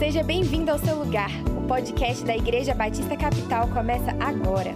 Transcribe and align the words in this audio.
Seja 0.00 0.22
bem-vindo 0.22 0.70
ao 0.70 0.78
seu 0.78 0.96
lugar. 0.96 1.28
O 1.54 1.60
podcast 1.68 2.24
da 2.24 2.34
Igreja 2.34 2.74
Batista 2.74 3.14
Capital 3.18 3.68
começa 3.68 4.12
agora. 4.12 4.72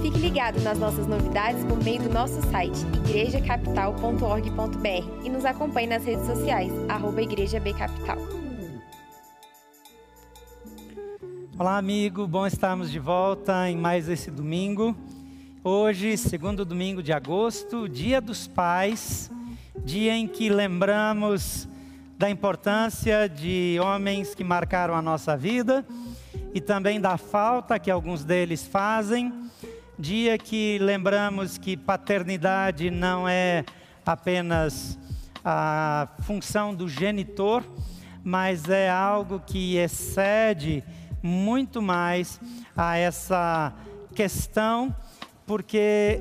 Fique 0.00 0.18
ligado 0.18 0.60
nas 0.60 0.78
nossas 0.78 1.04
novidades 1.04 1.64
por 1.64 1.82
meio 1.82 2.00
do 2.00 2.08
nosso 2.08 2.40
site 2.48 2.78
igrejacapital.org.br 3.04 5.24
e 5.24 5.30
nos 5.30 5.44
acompanhe 5.44 5.88
nas 5.88 6.04
redes 6.04 6.24
sociais, 6.24 6.72
arroba 6.88 7.20
Igreja 7.20 7.58
B 7.58 7.74
Capital. 7.74 8.18
Olá, 11.58 11.76
amigo. 11.76 12.28
Bom 12.28 12.46
estarmos 12.46 12.88
de 12.88 13.00
volta 13.00 13.68
em 13.68 13.76
mais 13.76 14.08
esse 14.08 14.30
domingo. 14.30 14.96
Hoje, 15.64 16.16
segundo 16.16 16.64
domingo 16.64 17.02
de 17.02 17.12
agosto, 17.12 17.88
dia 17.88 18.20
dos 18.20 18.46
pais, 18.46 19.28
dia 19.84 20.16
em 20.16 20.28
que 20.28 20.48
lembramos 20.48 21.66
da 22.18 22.28
importância 22.28 23.28
de 23.28 23.78
homens 23.80 24.34
que 24.34 24.42
marcaram 24.42 24.92
a 24.96 25.00
nossa 25.00 25.36
vida 25.36 25.86
e 26.52 26.60
também 26.60 27.00
da 27.00 27.16
falta 27.16 27.78
que 27.78 27.88
alguns 27.88 28.24
deles 28.24 28.66
fazem. 28.66 29.32
Dia 29.96 30.36
que 30.36 30.78
lembramos 30.80 31.58
que 31.58 31.76
paternidade 31.76 32.90
não 32.90 33.28
é 33.28 33.64
apenas 34.04 34.98
a 35.44 36.08
função 36.22 36.74
do 36.74 36.88
genitor, 36.88 37.62
mas 38.24 38.68
é 38.68 38.90
algo 38.90 39.38
que 39.38 39.76
excede 39.76 40.82
muito 41.22 41.80
mais 41.80 42.40
a 42.76 42.96
essa 42.96 43.72
questão, 44.12 44.94
porque 45.46 46.20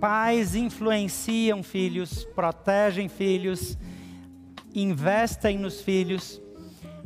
pais 0.00 0.54
influenciam 0.54 1.62
filhos, 1.62 2.24
protegem 2.34 3.10
filhos, 3.10 3.76
investem 4.82 5.58
nos 5.58 5.80
filhos, 5.80 6.40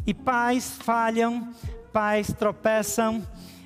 e 0.07 0.13
pais 0.13 0.77
falham, 0.83 1.55
pais 1.93 2.33
tropeçam, 2.33 3.25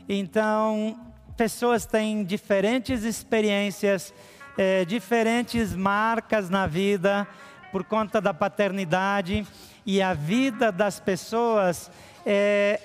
então 0.08 0.98
pessoas 1.36 1.86
têm 1.86 2.22
diferentes 2.22 3.02
experiências, 3.02 4.12
eh, 4.58 4.84
diferentes 4.84 5.74
marcas 5.74 6.50
na 6.50 6.66
vida 6.66 7.26
por 7.72 7.82
conta 7.84 8.20
da 8.20 8.34
paternidade, 8.34 9.46
e 9.86 10.02
a 10.02 10.12
vida 10.12 10.70
das 10.70 11.00
pessoas 11.00 11.90
é 12.26 12.80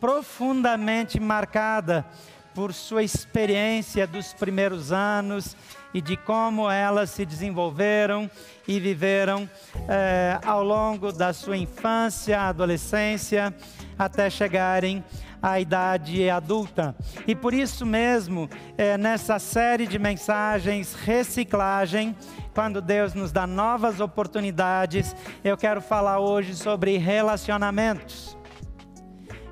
profundamente 0.00 1.20
marcada 1.20 2.06
por 2.54 2.72
sua 2.72 3.02
experiência 3.02 4.06
dos 4.06 4.32
primeiros 4.32 4.90
anos 4.90 5.56
e 5.92 6.00
de 6.00 6.16
como 6.16 6.70
elas 6.70 7.10
se 7.10 7.24
desenvolveram 7.24 8.30
e 8.66 8.78
viveram 8.78 9.48
eh, 9.88 10.38
ao 10.44 10.62
longo 10.62 11.12
da 11.12 11.32
sua 11.32 11.56
infância, 11.56 12.40
adolescência, 12.40 13.54
até 13.98 14.30
chegarem 14.30 15.04
à 15.42 15.58
idade 15.58 16.28
adulta. 16.28 16.94
E 17.26 17.34
por 17.34 17.54
isso 17.54 17.84
mesmo, 17.84 18.48
eh, 18.76 18.96
nessa 18.96 19.38
série 19.38 19.86
de 19.86 19.98
mensagens, 19.98 20.94
reciclagem, 20.94 22.16
quando 22.54 22.80
Deus 22.80 23.14
nos 23.14 23.32
dá 23.32 23.46
novas 23.46 24.00
oportunidades, 24.00 25.14
eu 25.42 25.56
quero 25.56 25.80
falar 25.80 26.18
hoje 26.18 26.54
sobre 26.54 26.96
relacionamentos. 26.98 28.36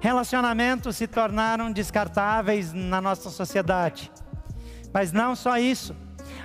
Relacionamentos 0.01 0.97
se 0.97 1.09
tornaram 1.09 1.73
descartáveis 1.73 2.73
na 2.73 3.01
nossa 3.01 3.31
sociedade. 3.31 4.13
Mas 4.93 5.13
não 5.13 5.35
só 5.35 5.59
isso. 5.59 5.95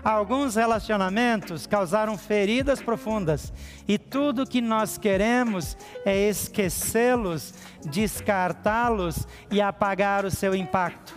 Alguns 0.04 0.56
relacionamentos 0.56 1.66
causaram 1.66 2.18
feridas 2.18 2.82
profundas 2.82 3.54
e 3.88 3.98
tudo 3.98 4.45
que 4.45 4.60
nós 4.60 4.98
queremos 4.98 5.78
é 6.04 6.28
esquecê-los, 6.28 7.54
descartá-los 7.86 9.26
e 9.50 9.62
apagar 9.62 10.26
o 10.26 10.32
seu 10.32 10.54
impacto. 10.54 11.16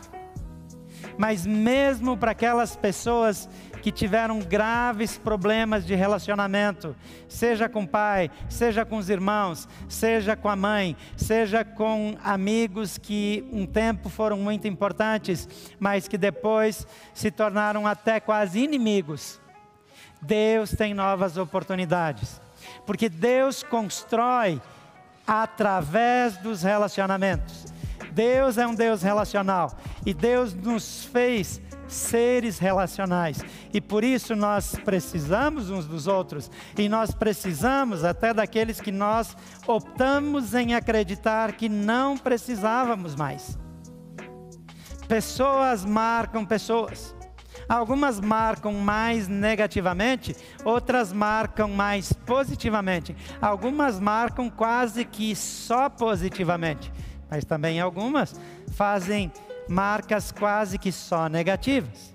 Mas 1.19 1.45
mesmo 1.45 2.17
para 2.17 2.31
aquelas 2.31 2.77
pessoas 2.77 3.49
que 3.87 3.93
tiveram 3.93 4.41
graves 4.41 5.17
problemas 5.17 5.87
de 5.87 5.95
relacionamento, 5.95 6.97
seja 7.29 7.69
com 7.69 7.85
o 7.85 7.89
pai, 7.89 8.29
seja 8.49 8.85
com 8.85 8.97
os 8.97 9.09
irmãos, 9.09 9.69
seja 9.89 10.35
com 10.35 10.49
a 10.49 10.57
mãe, 10.57 10.97
seja 11.17 11.65
com 11.65 12.19
amigos 12.25 12.99
que 12.99 13.49
um 13.53 13.65
tempo 13.65 14.09
foram 14.09 14.39
muito 14.39 14.67
importantes, 14.67 15.49
mas 15.79 16.09
que 16.09 16.19
depois 16.19 16.85
se 17.15 17.31
tornaram 17.31 17.87
até 17.87 18.19
quase 18.19 18.59
inimigos. 18.59 19.41
Deus 20.21 20.73
tem 20.73 20.93
novas 20.93 21.37
oportunidades, 21.37 22.41
porque 22.85 23.09
Deus 23.09 23.63
constrói 23.63 24.61
através 25.25 26.37
dos 26.39 26.61
relacionamentos. 26.61 27.67
Deus 28.11 28.59
é 28.59 28.67
um 28.67 28.75
Deus 28.75 29.01
relacional 29.03 29.79
e 30.05 30.13
Deus 30.13 30.55
nos 30.55 31.05
fez 31.05 31.61
seres 31.89 32.59
relacionais. 32.59 33.45
E 33.73 33.81
por 33.81 34.05
isso 34.05 34.35
nós 34.35 34.75
precisamos 34.85 35.71
uns 35.71 35.87
dos 35.87 36.07
outros. 36.07 36.51
E 36.77 36.89
nós 36.89 37.13
precisamos 37.13 38.05
até 38.05 38.33
daqueles 38.33 38.81
que 38.81 38.93
nós 38.93 39.37
optamos 39.67 40.55
em 40.55 40.75
acreditar 40.75 41.53
que 41.53 41.69
não 41.69 42.17
precisávamos 42.17 43.15
mais. 43.15 43.59
Pessoas 45.09 45.85
marcam 45.85 46.45
pessoas. 46.45 47.15
Algumas 47.69 48.21
marcam 48.21 48.73
mais 48.73 49.27
negativamente, 49.27 50.37
outras 50.65 51.13
marcam 51.13 51.69
mais 51.69 52.13
positivamente. 52.13 53.17
Algumas 53.41 53.99
marcam 53.99 54.49
quase 54.49 55.05
que 55.05 55.35
só 55.35 55.89
positivamente, 55.89 56.93
mas 57.29 57.45
também 57.45 57.81
algumas 57.81 58.39
fazem 58.73 59.33
marcas 59.69 60.33
quase 60.33 60.79
que 60.79 60.93
só 60.93 61.29
negativas. 61.29 62.15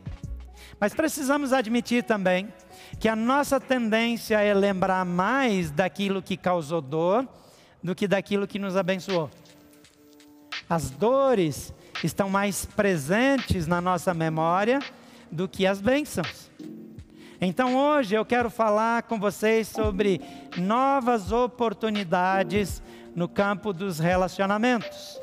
Mas 0.79 0.93
precisamos 0.93 1.53
admitir 1.53 2.03
também 2.03 2.51
que 2.99 3.07
a 3.07 3.15
nossa 3.15 3.59
tendência 3.59 4.41
é 4.41 4.53
lembrar 4.53 5.05
mais 5.05 5.69
daquilo 5.71 6.21
que 6.21 6.35
causou 6.35 6.81
dor 6.81 7.27
do 7.83 7.95
que 7.95 8.07
daquilo 8.07 8.47
que 8.47 8.59
nos 8.59 8.75
abençoou. 8.75 9.29
As 10.69 10.89
dores 10.89 11.73
estão 12.03 12.29
mais 12.29 12.65
presentes 12.65 13.67
na 13.67 13.81
nossa 13.81 14.13
memória 14.13 14.79
do 15.31 15.47
que 15.47 15.67
as 15.67 15.81
bênçãos. 15.81 16.49
Então 17.39 17.75
hoje 17.75 18.15
eu 18.15 18.25
quero 18.25 18.49
falar 18.49 19.03
com 19.03 19.19
vocês 19.19 19.67
sobre 19.67 20.21
novas 20.57 21.31
oportunidades 21.31 22.81
no 23.15 23.27
campo 23.27 23.73
dos 23.73 23.99
relacionamentos. 23.99 25.20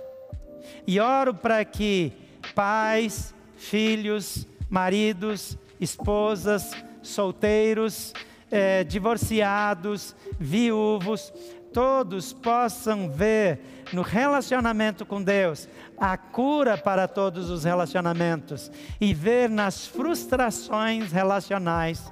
E 0.88 0.98
oro 1.00 1.34
para 1.34 1.62
que 1.66 2.14
pais, 2.54 3.34
filhos, 3.58 4.48
maridos, 4.70 5.58
esposas, 5.78 6.70
solteiros, 7.02 8.14
eh, 8.50 8.84
divorciados, 8.84 10.16
viúvos, 10.40 11.30
todos 11.74 12.32
possam 12.32 13.10
ver 13.10 13.60
no 13.92 14.00
relacionamento 14.00 15.04
com 15.04 15.22
Deus 15.22 15.68
a 15.98 16.16
cura 16.16 16.78
para 16.78 17.06
todos 17.06 17.50
os 17.50 17.64
relacionamentos 17.64 18.72
e 18.98 19.12
ver 19.12 19.50
nas 19.50 19.86
frustrações 19.86 21.12
relacionais 21.12 22.10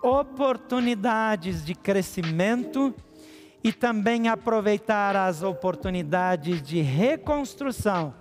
oportunidades 0.00 1.64
de 1.64 1.74
crescimento 1.74 2.94
e 3.64 3.72
também 3.72 4.28
aproveitar 4.28 5.14
as 5.14 5.42
oportunidades 5.42 6.60
de 6.62 6.80
reconstrução 6.80 8.14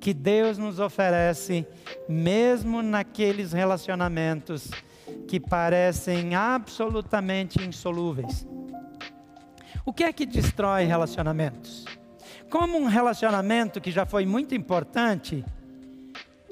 que 0.00 0.14
Deus 0.14 0.58
nos 0.58 0.78
oferece, 0.78 1.66
mesmo 2.08 2.82
naqueles 2.82 3.52
relacionamentos 3.52 4.70
que 5.26 5.40
parecem 5.40 6.34
absolutamente 6.34 7.62
insolúveis. 7.62 8.46
O 9.84 9.92
que 9.92 10.04
é 10.04 10.12
que 10.12 10.26
destrói 10.26 10.84
relacionamentos? 10.84 11.84
Como 12.50 12.78
um 12.78 12.86
relacionamento 12.86 13.80
que 13.80 13.90
já 13.90 14.06
foi 14.06 14.24
muito 14.24 14.54
importante, 14.54 15.44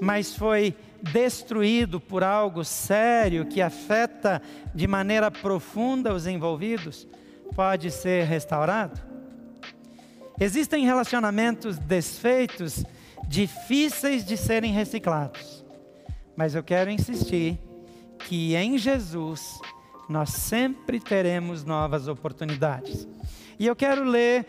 mas 0.00 0.34
foi 0.34 0.74
destruído 1.02 2.00
por 2.00 2.24
algo 2.24 2.64
sério 2.64 3.46
que 3.46 3.62
afeta 3.62 4.42
de 4.74 4.86
maneira 4.86 5.30
profunda 5.30 6.12
os 6.12 6.26
envolvidos, 6.26 7.06
pode 7.54 7.90
ser 7.90 8.24
restaurado? 8.24 9.00
Existem 10.38 10.84
relacionamentos 10.84 11.78
desfeitos 11.78 12.84
difíceis 13.28 14.24
de 14.24 14.36
serem 14.36 14.72
reciclados. 14.72 15.64
Mas 16.36 16.54
eu 16.54 16.62
quero 16.62 16.90
insistir 16.90 17.58
que 18.18 18.54
em 18.54 18.76
Jesus 18.76 19.58
nós 20.08 20.30
sempre 20.30 21.00
teremos 21.00 21.64
novas 21.64 22.06
oportunidades. 22.06 23.08
E 23.58 23.66
eu 23.66 23.74
quero 23.74 24.04
ler 24.04 24.46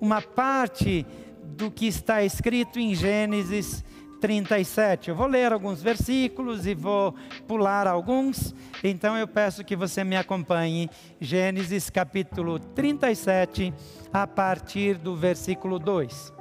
uma 0.00 0.22
parte 0.22 1.04
do 1.42 1.70
que 1.70 1.86
está 1.86 2.22
escrito 2.22 2.78
em 2.78 2.94
Gênesis 2.94 3.84
37. 4.18 5.10
Eu 5.10 5.16
vou 5.16 5.26
ler 5.26 5.52
alguns 5.52 5.82
versículos 5.82 6.66
e 6.66 6.74
vou 6.74 7.14
pular 7.46 7.86
alguns, 7.86 8.54
então 8.82 9.16
eu 9.16 9.26
peço 9.26 9.64
que 9.64 9.76
você 9.76 10.04
me 10.04 10.16
acompanhe. 10.16 10.90
Gênesis 11.20 11.88
capítulo 11.88 12.58
37, 12.58 13.72
a 14.12 14.26
partir 14.26 14.96
do 14.96 15.16
versículo 15.16 15.78
2. 15.78 16.32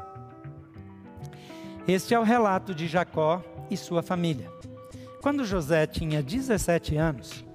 Este 1.87 2.13
é 2.13 2.19
o 2.19 2.23
relato 2.23 2.75
de 2.75 2.87
Jacó 2.87 3.41
e 3.69 3.77
sua 3.77 4.03
família. 4.03 4.51
Quando 5.21 5.45
José 5.45 5.87
tinha 5.87 6.21
17 6.21 6.95
anos, 6.97 7.45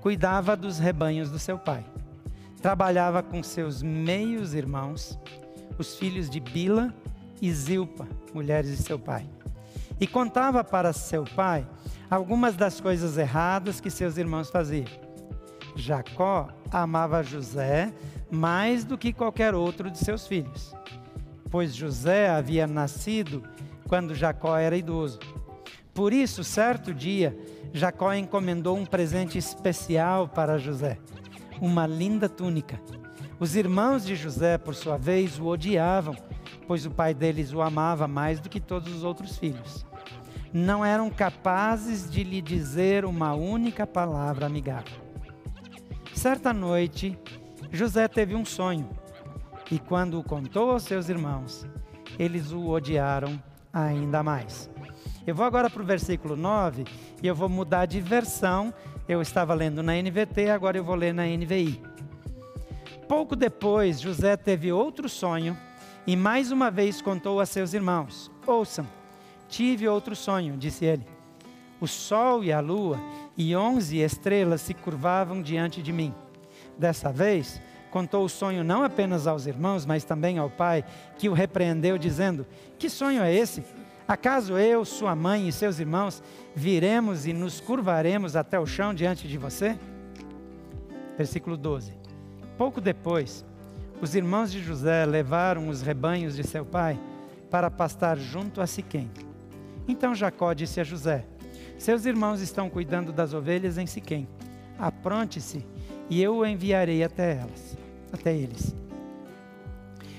cuidava 0.00 0.56
dos 0.56 0.78
rebanhos 0.78 1.30
do 1.30 1.38
seu 1.38 1.58
pai. 1.58 1.84
Trabalhava 2.60 3.22
com 3.22 3.42
seus 3.42 3.82
meios 3.82 4.54
irmãos, 4.54 5.18
os 5.78 5.96
filhos 5.96 6.30
de 6.30 6.38
Bila 6.38 6.94
e 7.40 7.52
Zilpa, 7.52 8.06
mulheres 8.32 8.76
de 8.76 8.82
seu 8.82 8.98
pai 8.98 9.26
e 10.00 10.06
contava 10.06 10.62
para 10.64 10.92
seu 10.92 11.24
pai 11.24 11.66
algumas 12.10 12.56
das 12.56 12.80
coisas 12.80 13.16
erradas 13.16 13.80
que 13.80 13.90
seus 13.90 14.16
irmãos 14.16 14.50
faziam. 14.50 14.86
Jacó 15.74 16.48
amava 16.70 17.22
José 17.22 17.92
mais 18.30 18.84
do 18.84 18.98
que 18.98 19.12
qualquer 19.12 19.54
outro 19.54 19.90
de 19.90 19.98
seus 19.98 20.26
filhos, 20.26 20.74
pois 21.50 21.74
José 21.74 22.28
havia 22.28 22.66
nascido 22.66 23.42
quando 23.88 24.14
Jacó 24.14 24.56
era 24.56 24.76
idoso. 24.76 25.18
Por 25.94 26.12
isso, 26.12 26.42
certo 26.42 26.94
dia, 26.94 27.36
Jacó 27.74 28.12
encomendou 28.14 28.76
um 28.76 28.86
presente 28.86 29.36
especial 29.36 30.28
para 30.28 30.58
José, 30.58 30.98
uma 31.60 31.86
linda 31.86 32.28
túnica. 32.28 32.80
Os 33.38 33.56
irmãos 33.56 34.04
de 34.04 34.14
José, 34.14 34.56
por 34.56 34.74
sua 34.74 34.96
vez, 34.96 35.38
o 35.38 35.46
odiavam, 35.46 36.16
pois 36.66 36.86
o 36.86 36.90
pai 36.90 37.14
deles 37.14 37.52
o 37.52 37.60
amava 37.60 38.06
mais 38.08 38.40
do 38.40 38.48
que 38.48 38.60
todos 38.60 38.92
os 38.94 39.04
outros 39.04 39.36
filhos 39.36 39.84
não 40.52 40.84
eram 40.84 41.08
capazes 41.08 42.10
de 42.10 42.22
lhe 42.22 42.42
dizer 42.42 43.04
uma 43.04 43.32
única 43.32 43.86
palavra 43.86 44.46
amigável. 44.46 45.00
Certa 46.12 46.52
noite, 46.52 47.18
José 47.70 48.06
teve 48.06 48.34
um 48.34 48.44
sonho, 48.44 48.88
e 49.70 49.78
quando 49.78 50.20
o 50.20 50.22
contou 50.22 50.70
aos 50.70 50.82
seus 50.82 51.08
irmãos, 51.08 51.66
eles 52.18 52.52
o 52.52 52.68
odiaram 52.68 53.42
ainda 53.72 54.22
mais. 54.22 54.70
Eu 55.26 55.34
vou 55.34 55.46
agora 55.46 55.70
para 55.70 55.82
o 55.82 55.86
versículo 55.86 56.36
9 56.36 56.84
e 57.22 57.26
eu 57.26 57.34
vou 57.34 57.48
mudar 57.48 57.86
de 57.86 58.00
versão. 58.00 58.74
Eu 59.08 59.22
estava 59.22 59.54
lendo 59.54 59.82
na 59.82 59.94
NVT, 59.94 60.50
agora 60.50 60.76
eu 60.76 60.84
vou 60.84 60.96
ler 60.96 61.14
na 61.14 61.24
NVI. 61.24 61.80
Pouco 63.08 63.34
depois, 63.36 64.00
José 64.00 64.36
teve 64.36 64.72
outro 64.72 65.08
sonho 65.08 65.56
e 66.06 66.16
mais 66.16 66.50
uma 66.50 66.70
vez 66.70 67.00
contou 67.00 67.40
a 67.40 67.46
seus 67.46 67.74
irmãos: 67.74 68.30
Ouçam, 68.46 68.86
Tive 69.52 69.86
outro 69.86 70.16
sonho, 70.16 70.56
disse 70.56 70.86
ele. 70.86 71.06
O 71.78 71.86
sol 71.86 72.42
e 72.42 72.50
a 72.50 72.58
lua 72.58 72.98
e 73.36 73.54
onze 73.54 73.98
estrelas 73.98 74.62
se 74.62 74.72
curvavam 74.72 75.42
diante 75.42 75.82
de 75.82 75.92
mim. 75.92 76.14
Dessa 76.78 77.12
vez, 77.12 77.60
contou 77.90 78.24
o 78.24 78.30
sonho 78.30 78.64
não 78.64 78.82
apenas 78.82 79.26
aos 79.26 79.46
irmãos, 79.46 79.84
mas 79.84 80.04
também 80.04 80.38
ao 80.38 80.48
pai, 80.48 80.82
que 81.18 81.28
o 81.28 81.34
repreendeu, 81.34 81.98
dizendo: 81.98 82.46
Que 82.78 82.88
sonho 82.88 83.22
é 83.22 83.34
esse? 83.34 83.62
Acaso 84.08 84.56
eu, 84.56 84.86
sua 84.86 85.14
mãe 85.14 85.46
e 85.46 85.52
seus 85.52 85.78
irmãos 85.78 86.22
viremos 86.56 87.26
e 87.26 87.34
nos 87.34 87.60
curvaremos 87.60 88.36
até 88.36 88.58
o 88.58 88.64
chão 88.64 88.94
diante 88.94 89.28
de 89.28 89.36
você? 89.36 89.78
Versículo 91.18 91.58
12. 91.58 91.92
Pouco 92.56 92.80
depois, 92.80 93.44
os 94.02 94.16
irmãos 94.16 94.50
de 94.50 94.60
José 94.60 95.06
levaram 95.06 95.68
os 95.68 95.80
rebanhos 95.80 96.34
de 96.34 96.42
seu 96.42 96.64
pai 96.66 96.98
para 97.48 97.70
pastar 97.70 98.18
junto 98.18 98.60
a 98.60 98.66
Siquém. 98.66 99.08
Então 99.86 100.12
Jacó 100.12 100.52
disse 100.52 100.80
a 100.80 100.84
José: 100.84 101.24
Seus 101.78 102.04
irmãos 102.04 102.40
estão 102.40 102.68
cuidando 102.68 103.12
das 103.12 103.32
ovelhas 103.32 103.78
em 103.78 103.86
Siquém. 103.86 104.28
Apronte-se 104.76 105.64
e 106.10 106.20
eu 106.20 106.38
o 106.38 106.44
enviarei 106.44 107.04
até 107.04 107.36
elas, 107.36 107.78
até 108.12 108.34
eles. 108.36 108.74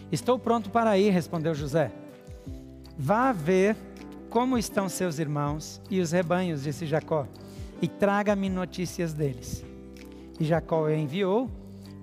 Estou 0.09 0.39
pronto 0.39 0.69
para 0.69 0.97
ir, 0.97 1.09
respondeu 1.09 1.53
José. 1.53 1.91
Vá 2.97 3.33
ver 3.33 3.75
como 4.30 4.57
estão 4.57 4.88
seus 4.88 5.19
irmãos 5.19 5.81
e 5.89 6.00
os 6.00 6.12
rebanhos, 6.12 6.63
disse 6.63 6.85
Jacó, 6.85 7.27
e 7.81 7.88
traga-me 7.89 8.50
notícias 8.50 9.12
deles. 9.12 9.65
E 10.39 10.45
Jacó 10.45 10.83
o 10.83 10.89
enviou, 10.89 11.51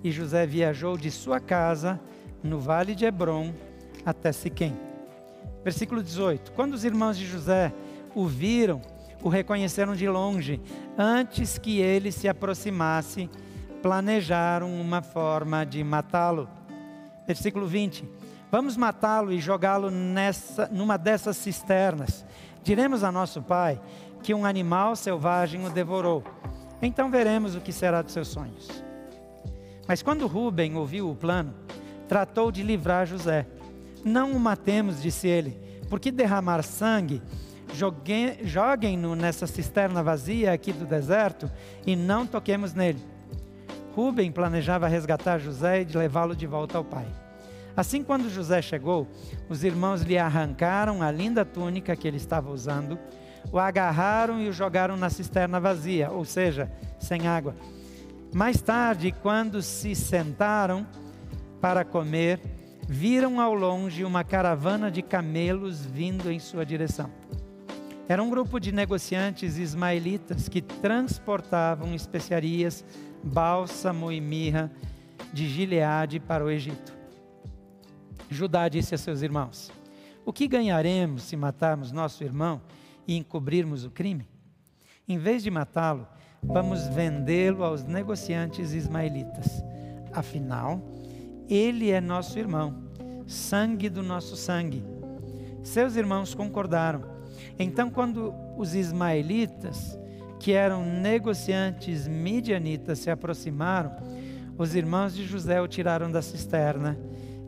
e 0.03 0.11
José 0.11 0.45
viajou 0.45 0.97
de 0.97 1.11
sua 1.11 1.39
casa 1.39 1.99
no 2.43 2.59
vale 2.59 2.95
de 2.95 3.05
Hebron 3.05 3.53
até 4.05 4.31
Siquém. 4.31 4.77
Versículo 5.63 6.01
18: 6.01 6.51
Quando 6.53 6.73
os 6.73 6.83
irmãos 6.83 7.17
de 7.17 7.25
José 7.25 7.73
o 8.15 8.25
viram, 8.25 8.81
o 9.21 9.29
reconheceram 9.29 9.95
de 9.95 10.07
longe. 10.07 10.59
Antes 10.97 11.57
que 11.57 11.79
ele 11.79 12.11
se 12.11 12.27
aproximasse, 12.27 13.29
planejaram 13.81 14.73
uma 14.79 15.01
forma 15.01 15.65
de 15.65 15.83
matá-lo. 15.83 16.49
Versículo 17.27 17.67
20: 17.67 18.07
Vamos 18.51 18.75
matá-lo 18.75 19.31
e 19.31 19.39
jogá-lo 19.39 19.89
nessa, 19.89 20.67
numa 20.71 20.97
dessas 20.97 21.37
cisternas. 21.37 22.25
Diremos 22.63 23.03
a 23.03 23.11
nosso 23.11 23.41
pai 23.41 23.79
que 24.21 24.33
um 24.33 24.45
animal 24.45 24.95
selvagem 24.95 25.65
o 25.65 25.69
devorou. 25.69 26.23
Então 26.81 27.09
veremos 27.09 27.55
o 27.55 27.61
que 27.61 27.71
será 27.71 28.01
dos 28.01 28.13
seus 28.13 28.27
sonhos. 28.27 28.83
Mas 29.91 30.01
quando 30.01 30.25
Rubem 30.25 30.77
ouviu 30.77 31.09
o 31.09 31.15
plano, 31.17 31.53
tratou 32.07 32.49
de 32.49 32.63
livrar 32.63 33.05
José 33.05 33.45
não 34.05 34.31
o 34.31 34.39
matemos, 34.39 35.01
disse 35.01 35.27
ele, 35.27 35.59
porque 35.89 36.09
derramar 36.09 36.63
sangue, 36.63 37.21
joguem-no 38.45 39.17
nessa 39.17 39.45
cisterna 39.45 40.01
vazia 40.01 40.53
aqui 40.53 40.71
do 40.71 40.85
deserto 40.85 41.51
e 41.85 41.93
não 41.93 42.25
toquemos 42.25 42.73
nele. 42.73 43.03
Rubem 43.93 44.31
planejava 44.31 44.87
resgatar 44.87 45.39
José 45.39 45.81
e 45.81 45.97
levá-lo 45.97 46.37
de 46.37 46.47
volta 46.47 46.77
ao 46.77 46.85
pai. 46.85 47.07
Assim, 47.75 48.01
quando 48.01 48.29
José 48.29 48.61
chegou, 48.61 49.09
os 49.49 49.61
irmãos 49.61 50.03
lhe 50.03 50.17
arrancaram 50.17 51.01
a 51.01 51.11
linda 51.11 51.43
túnica 51.43 51.97
que 51.97 52.07
ele 52.07 52.15
estava 52.15 52.49
usando, 52.49 52.97
o 53.51 53.59
agarraram 53.59 54.39
e 54.39 54.47
o 54.47 54.53
jogaram 54.53 54.95
na 54.95 55.09
cisterna 55.09 55.59
vazia, 55.59 56.09
ou 56.09 56.23
seja, 56.23 56.71
sem 56.97 57.27
água. 57.27 57.53
Mais 58.33 58.61
tarde, 58.61 59.11
quando 59.11 59.61
se 59.61 59.93
sentaram 59.93 60.87
para 61.59 61.83
comer, 61.83 62.39
viram 62.87 63.41
ao 63.41 63.53
longe 63.53 64.05
uma 64.05 64.23
caravana 64.23 64.89
de 64.89 65.01
camelos 65.01 65.85
vindo 65.85 66.31
em 66.31 66.39
sua 66.39 66.65
direção. 66.65 67.11
Era 68.07 68.23
um 68.23 68.29
grupo 68.29 68.57
de 68.57 68.71
negociantes 68.71 69.57
ismaelitas 69.57 70.47
que 70.47 70.61
transportavam 70.61 71.93
especiarias, 71.93 72.85
bálsamo 73.21 74.13
e 74.13 74.21
mirra 74.21 74.71
de 75.33 75.49
Gileade 75.49 76.17
para 76.17 76.43
o 76.43 76.49
Egito. 76.49 76.93
Judá 78.29 78.69
disse 78.69 78.95
a 78.95 78.97
seus 78.97 79.21
irmãos: 79.21 79.69
O 80.25 80.31
que 80.31 80.47
ganharemos 80.47 81.23
se 81.23 81.35
matarmos 81.35 81.91
nosso 81.91 82.23
irmão 82.23 82.61
e 83.05 83.17
encobrirmos 83.17 83.83
o 83.83 83.91
crime? 83.91 84.25
Em 85.05 85.17
vez 85.17 85.43
de 85.43 85.51
matá-lo, 85.51 86.07
vamos 86.43 86.87
vendê-lo 86.87 87.63
aos 87.63 87.83
negociantes 87.83 88.73
ismaelitas. 88.73 89.63
Afinal, 90.11 90.81
ele 91.49 91.91
é 91.91 92.01
nosso 92.01 92.37
irmão, 92.37 92.75
sangue 93.27 93.89
do 93.89 94.01
nosso 94.01 94.35
sangue. 94.35 94.83
Seus 95.63 95.95
irmãos 95.95 96.33
concordaram. 96.33 97.03
Então, 97.57 97.89
quando 97.89 98.33
os 98.57 98.73
ismaelitas, 98.73 99.97
que 100.39 100.53
eram 100.53 100.83
negociantes 100.83 102.07
midianitas, 102.07 102.99
se 102.99 103.11
aproximaram, 103.11 103.95
os 104.57 104.75
irmãos 104.75 105.15
de 105.15 105.25
José 105.25 105.61
o 105.61 105.67
tiraram 105.67 106.11
da 106.11 106.21
cisterna 106.21 106.97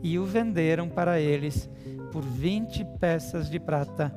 e 0.02 0.18
o 0.18 0.24
venderam 0.24 0.88
para 0.88 1.20
eles 1.20 1.68
por 2.12 2.22
vinte 2.22 2.84
peças 3.00 3.50
de 3.50 3.58
prata, 3.58 4.16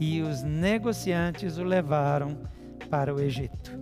e 0.00 0.20
os 0.20 0.42
negociantes 0.42 1.56
o 1.58 1.62
levaram 1.64 2.36
para 2.90 3.14
o 3.14 3.20
Egito. 3.20 3.78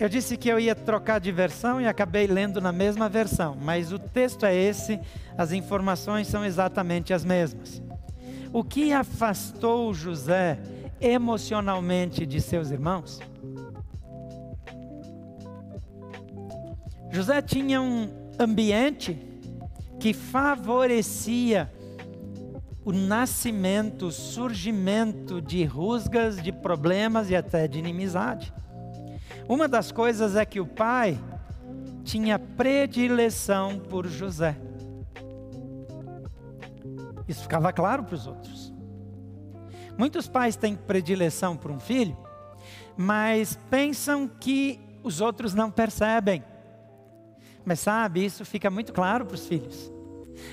Eu 0.00 0.08
disse 0.08 0.34
que 0.38 0.48
eu 0.48 0.58
ia 0.58 0.74
trocar 0.74 1.20
de 1.20 1.30
versão 1.30 1.78
e 1.78 1.86
acabei 1.86 2.26
lendo 2.26 2.58
na 2.58 2.72
mesma 2.72 3.06
versão, 3.06 3.54
mas 3.60 3.92
o 3.92 3.98
texto 3.98 4.46
é 4.46 4.54
esse, 4.54 4.98
as 5.36 5.52
informações 5.52 6.26
são 6.26 6.42
exatamente 6.42 7.12
as 7.12 7.22
mesmas. 7.22 7.82
O 8.50 8.64
que 8.64 8.94
afastou 8.94 9.92
José 9.92 10.58
emocionalmente 11.02 12.24
de 12.24 12.40
seus 12.40 12.70
irmãos? 12.70 13.20
José 17.10 17.42
tinha 17.42 17.82
um 17.82 18.08
ambiente 18.38 19.18
que 19.98 20.14
favorecia 20.14 21.70
o 22.82 22.90
nascimento, 22.90 24.06
o 24.06 24.10
surgimento 24.10 25.42
de 25.42 25.62
rusgas, 25.62 26.42
de 26.42 26.50
problemas 26.50 27.28
e 27.28 27.36
até 27.36 27.68
de 27.68 27.78
inimizade. 27.78 28.50
Uma 29.50 29.66
das 29.66 29.90
coisas 29.90 30.36
é 30.36 30.44
que 30.44 30.60
o 30.60 30.64
pai 30.64 31.18
tinha 32.04 32.38
predileção 32.38 33.80
por 33.80 34.06
José. 34.06 34.56
Isso 37.26 37.42
ficava 37.42 37.72
claro 37.72 38.04
para 38.04 38.14
os 38.14 38.28
outros. 38.28 38.72
Muitos 39.98 40.28
pais 40.28 40.54
têm 40.54 40.76
predileção 40.76 41.56
por 41.56 41.72
um 41.72 41.80
filho, 41.80 42.16
mas 42.96 43.58
pensam 43.68 44.28
que 44.28 44.78
os 45.02 45.20
outros 45.20 45.52
não 45.52 45.68
percebem. 45.68 46.44
Mas 47.64 47.80
sabe, 47.80 48.24
isso 48.24 48.44
fica 48.44 48.70
muito 48.70 48.92
claro 48.92 49.26
para 49.26 49.34
os 49.34 49.48
filhos. 49.48 49.90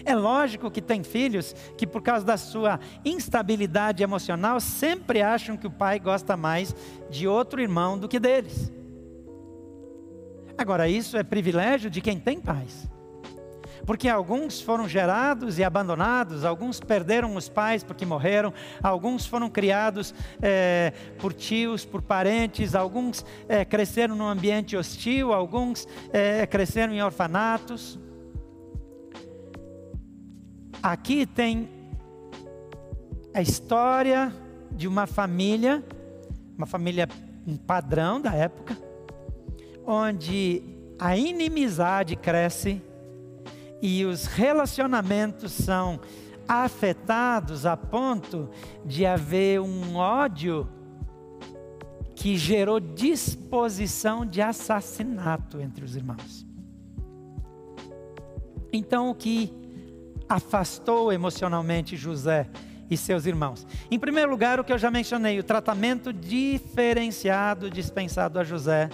É 0.04 0.16
lógico 0.16 0.72
que 0.72 0.82
tem 0.82 1.04
filhos 1.04 1.54
que, 1.78 1.86
por 1.86 2.02
causa 2.02 2.26
da 2.26 2.36
sua 2.36 2.80
instabilidade 3.06 4.02
emocional, 4.02 4.60
sempre 4.60 5.22
acham 5.22 5.56
que 5.56 5.68
o 5.68 5.72
pai 5.72 6.00
gosta 6.00 6.36
mais 6.36 6.76
de 7.12 7.28
outro 7.28 7.62
irmão 7.62 7.96
do 7.96 8.08
que 8.08 8.20
deles. 8.20 8.76
Agora, 10.58 10.90
isso 10.90 11.16
é 11.16 11.24
privilégio 11.24 11.90
de 11.90 12.02
quem 12.02 12.20
tem 12.20 12.42
pais. 12.42 12.90
Porque 13.86 14.10
alguns 14.10 14.60
foram 14.60 14.90
gerados 14.90 15.60
e 15.60 15.64
abandonados, 15.64 16.44
alguns 16.44 16.80
perderam 16.80 17.36
os 17.36 17.48
pais 17.48 17.84
porque 17.84 18.06
morreram, 18.06 18.54
alguns 18.84 19.26
foram 19.26 19.50
criados 19.50 20.14
é, 20.42 20.92
por 21.20 21.32
tios, 21.32 21.86
por 21.86 22.02
parentes, 22.02 22.76
alguns 22.76 23.24
é, 23.48 23.64
cresceram 23.64 24.16
num 24.16 24.28
ambiente 24.28 24.76
hostil, 24.76 25.32
alguns 25.32 25.88
é, 26.12 26.46
cresceram 26.46 26.92
em 26.92 27.02
orfanatos. 27.02 27.98
Aqui 30.84 31.26
tem 31.26 31.70
a 33.34 33.42
história 33.42 34.34
de 34.72 34.88
uma 34.88 35.08
família, 35.08 35.84
uma 36.58 36.66
família 36.66 37.08
padrão 37.66 38.20
da 38.20 38.34
época, 38.34 38.87
onde 39.88 40.62
a 41.00 41.16
inimizade 41.16 42.18
cresce 42.18 42.82
e 43.82 44.04
os 44.04 44.26
relacionamentos 44.26 45.54
são 45.54 46.02
afetados 46.46 47.66
a 47.66 47.78
ponto 47.78 48.50
de 48.86 49.06
haver 49.06 49.62
um 49.62 49.96
ódio 49.96 50.68
que 52.16 52.36
gerou 52.36 52.80
disposição 52.80 54.26
de 54.26 54.42
assassinato 54.42 55.62
entre 55.62 55.86
os 55.86 55.96
irmãos. 55.96 56.46
Então, 58.74 59.10
o 59.10 59.16
que 59.16 59.54
afastou 60.28 61.14
emocionalmente 61.14 61.96
José 61.96 62.50
e 62.90 62.98
seus 62.98 63.26
irmãos? 63.26 63.66
Em 63.90 64.00
primeiro 64.00 64.32
lugar, 64.32 64.60
o 64.60 64.64
que 64.64 64.74
eu 64.74 64.78
já 64.78 64.90
mencionei, 64.90 65.40
o 65.40 65.44
tratamento 65.44 66.12
diferenciado 66.12 67.70
dispensado 67.70 68.40
a 68.40 68.44
José 68.44 68.90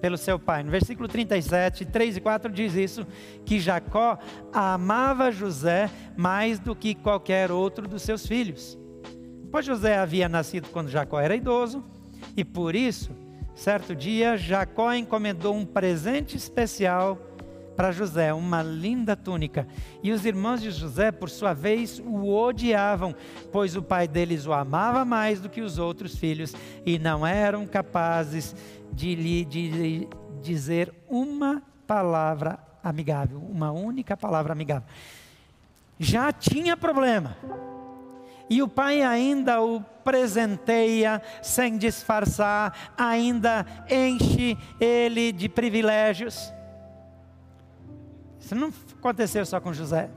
pelo 0.00 0.16
seu 0.16 0.38
pai. 0.38 0.62
No 0.62 0.70
versículo 0.70 1.08
37, 1.08 1.84
3 1.84 2.16
e 2.16 2.20
4 2.20 2.52
diz 2.52 2.74
isso: 2.74 3.06
que 3.44 3.58
Jacó 3.58 4.18
amava 4.52 5.30
José 5.30 5.90
mais 6.16 6.58
do 6.58 6.74
que 6.74 6.94
qualquer 6.94 7.50
outro 7.50 7.88
dos 7.88 8.02
seus 8.02 8.26
filhos. 8.26 8.78
Pois 9.50 9.64
José 9.64 9.98
havia 9.98 10.28
nascido 10.28 10.68
quando 10.68 10.88
Jacó 10.88 11.20
era 11.20 11.34
idoso, 11.34 11.84
e 12.36 12.44
por 12.44 12.74
isso, 12.74 13.10
certo 13.54 13.94
dia, 13.94 14.36
Jacó 14.36 14.92
encomendou 14.92 15.54
um 15.54 15.64
presente 15.64 16.36
especial 16.36 17.18
para 17.76 17.92
José 17.92 18.32
uma 18.32 18.62
linda 18.62 19.14
túnica. 19.14 19.68
E 20.02 20.10
os 20.10 20.24
irmãos 20.24 20.62
de 20.62 20.70
José, 20.70 21.12
por 21.12 21.28
sua 21.28 21.52
vez, 21.52 21.98
o 21.98 22.34
odiavam, 22.34 23.14
pois 23.52 23.76
o 23.76 23.82
pai 23.82 24.08
deles 24.08 24.46
o 24.46 24.52
amava 24.52 25.04
mais 25.04 25.40
do 25.40 25.48
que 25.48 25.60
os 25.60 25.78
outros 25.78 26.16
filhos 26.16 26.54
e 26.84 26.98
não 26.98 27.26
eram 27.26 27.66
capazes 27.66 28.56
de 28.92 29.14
lhe 29.14 29.44
de 29.44 30.08
dizer 30.42 30.92
uma 31.08 31.62
palavra 31.86 32.58
amigável, 32.82 33.38
uma 33.38 33.70
única 33.70 34.16
palavra 34.16 34.52
amigável. 34.52 34.88
Já 35.98 36.32
tinha 36.32 36.76
problema. 36.76 37.36
E 38.48 38.62
o 38.62 38.68
pai 38.68 39.02
ainda 39.02 39.60
o 39.60 39.80
presenteia 40.04 41.20
sem 41.42 41.76
disfarçar, 41.76 42.92
ainda 42.96 43.66
enche 43.90 44.56
ele 44.80 45.32
de 45.32 45.48
privilégios. 45.48 46.52
Isso 48.46 48.54
não 48.54 48.72
aconteceu 48.96 49.44
só 49.44 49.60
com 49.60 49.72
José. 49.72 50.08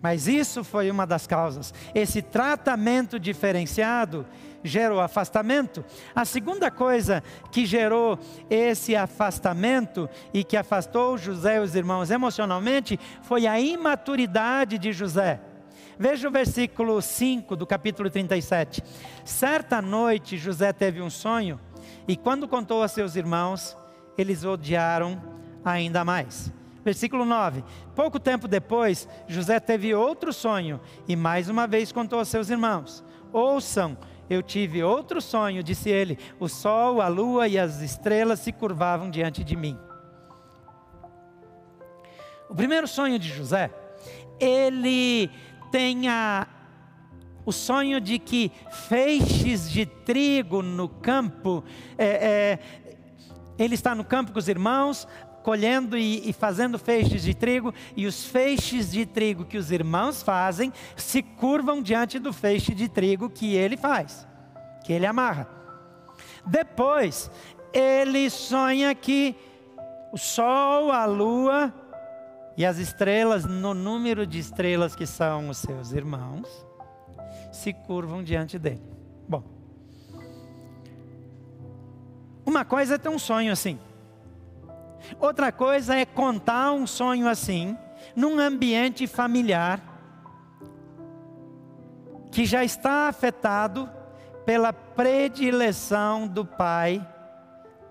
Mas 0.00 0.28
isso 0.28 0.62
foi 0.62 0.88
uma 0.92 1.04
das 1.04 1.26
causas. 1.26 1.74
Esse 1.92 2.22
tratamento 2.22 3.18
diferenciado 3.18 4.24
gerou 4.62 5.00
afastamento. 5.00 5.84
A 6.14 6.24
segunda 6.24 6.70
coisa 6.70 7.20
que 7.50 7.66
gerou 7.66 8.16
esse 8.48 8.94
afastamento 8.94 10.08
e 10.32 10.44
que 10.44 10.56
afastou 10.56 11.18
José 11.18 11.56
e 11.56 11.58
os 11.58 11.74
irmãos 11.74 12.12
emocionalmente 12.12 12.96
foi 13.22 13.48
a 13.48 13.58
imaturidade 13.58 14.78
de 14.78 14.92
José. 14.92 15.40
Veja 15.98 16.28
o 16.28 16.30
versículo 16.30 17.02
5 17.02 17.56
do 17.56 17.66
capítulo 17.66 18.08
37. 18.08 18.84
Certa 19.24 19.82
noite 19.82 20.38
José 20.38 20.72
teve 20.72 21.02
um 21.02 21.10
sonho 21.10 21.58
e 22.06 22.16
quando 22.16 22.46
contou 22.46 22.84
a 22.84 22.88
seus 22.88 23.16
irmãos, 23.16 23.76
eles 24.16 24.44
odiaram 24.44 25.35
ainda 25.72 26.04
mais. 26.04 26.52
Versículo 26.84 27.24
9: 27.24 27.64
Pouco 27.94 28.20
tempo 28.20 28.46
depois, 28.46 29.08
José 29.26 29.58
teve 29.58 29.94
outro 29.94 30.32
sonho 30.32 30.80
e 31.08 31.16
mais 31.16 31.48
uma 31.48 31.66
vez 31.66 31.90
contou 31.90 32.18
aos 32.18 32.28
seus 32.28 32.48
irmãos: 32.48 33.04
Ouçam, 33.32 33.96
eu 34.30 34.42
tive 34.42 34.82
outro 34.82 35.20
sonho, 35.20 35.62
disse 35.62 35.90
ele: 35.90 36.18
o 36.38 36.48
sol, 36.48 37.00
a 37.00 37.08
lua 37.08 37.48
e 37.48 37.58
as 37.58 37.80
estrelas 37.80 38.40
se 38.40 38.52
curvavam 38.52 39.10
diante 39.10 39.42
de 39.42 39.56
mim. 39.56 39.78
O 42.48 42.54
primeiro 42.54 42.86
sonho 42.86 43.18
de 43.18 43.28
José, 43.28 43.70
ele 44.38 45.28
tem 45.72 46.08
a, 46.08 46.46
o 47.44 47.50
sonho 47.50 48.00
de 48.00 48.18
que 48.18 48.52
feixes 48.70 49.68
de 49.70 49.84
trigo 49.84 50.62
no 50.62 50.88
campo, 50.88 51.64
é, 51.98 52.06
é, 52.06 52.58
ele 53.58 53.74
está 53.74 53.94
no 53.94 54.04
campo 54.04 54.32
com 54.32 54.38
os 54.38 54.48
irmãos, 54.48 55.08
colhendo 55.46 55.96
e, 55.96 56.28
e 56.28 56.32
fazendo 56.32 56.76
feixes 56.76 57.22
de 57.22 57.32
trigo, 57.32 57.72
e 57.96 58.04
os 58.04 58.26
feixes 58.26 58.90
de 58.90 59.06
trigo 59.06 59.44
que 59.44 59.56
os 59.56 59.70
irmãos 59.70 60.20
fazem 60.20 60.72
se 60.96 61.22
curvam 61.22 61.80
diante 61.80 62.18
do 62.18 62.32
feixe 62.32 62.74
de 62.74 62.88
trigo 62.88 63.30
que 63.30 63.54
ele 63.54 63.76
faz, 63.76 64.26
que 64.84 64.92
ele 64.92 65.06
amarra. 65.06 65.48
Depois, 66.44 67.30
ele 67.72 68.28
sonha 68.28 68.92
que 68.92 69.36
o 70.12 70.18
sol, 70.18 70.90
a 70.90 71.04
lua 71.04 71.72
e 72.56 72.66
as 72.66 72.78
estrelas, 72.78 73.44
no 73.44 73.72
número 73.72 74.26
de 74.26 74.40
estrelas 74.40 74.96
que 74.96 75.06
são 75.06 75.48
os 75.48 75.58
seus 75.58 75.92
irmãos, 75.92 76.48
se 77.52 77.72
curvam 77.72 78.20
diante 78.20 78.58
dele. 78.58 78.82
Bom, 79.28 79.44
uma 82.44 82.64
coisa 82.64 82.96
é 82.96 82.98
ter 82.98 83.10
um 83.10 83.18
sonho 83.18 83.52
assim. 83.52 83.78
Outra 85.18 85.52
coisa 85.52 85.94
é 85.94 86.04
contar 86.04 86.72
um 86.72 86.86
sonho 86.86 87.28
assim, 87.28 87.76
num 88.14 88.38
ambiente 88.38 89.06
familiar, 89.06 89.80
que 92.30 92.44
já 92.44 92.64
está 92.64 93.08
afetado 93.08 93.88
pela 94.44 94.72
predileção 94.72 96.26
do 96.28 96.44
pai 96.44 97.06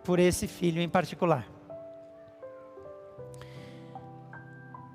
por 0.04 0.20
esse 0.20 0.48
filho 0.48 0.82
em 0.82 0.88
particular. 0.88 1.48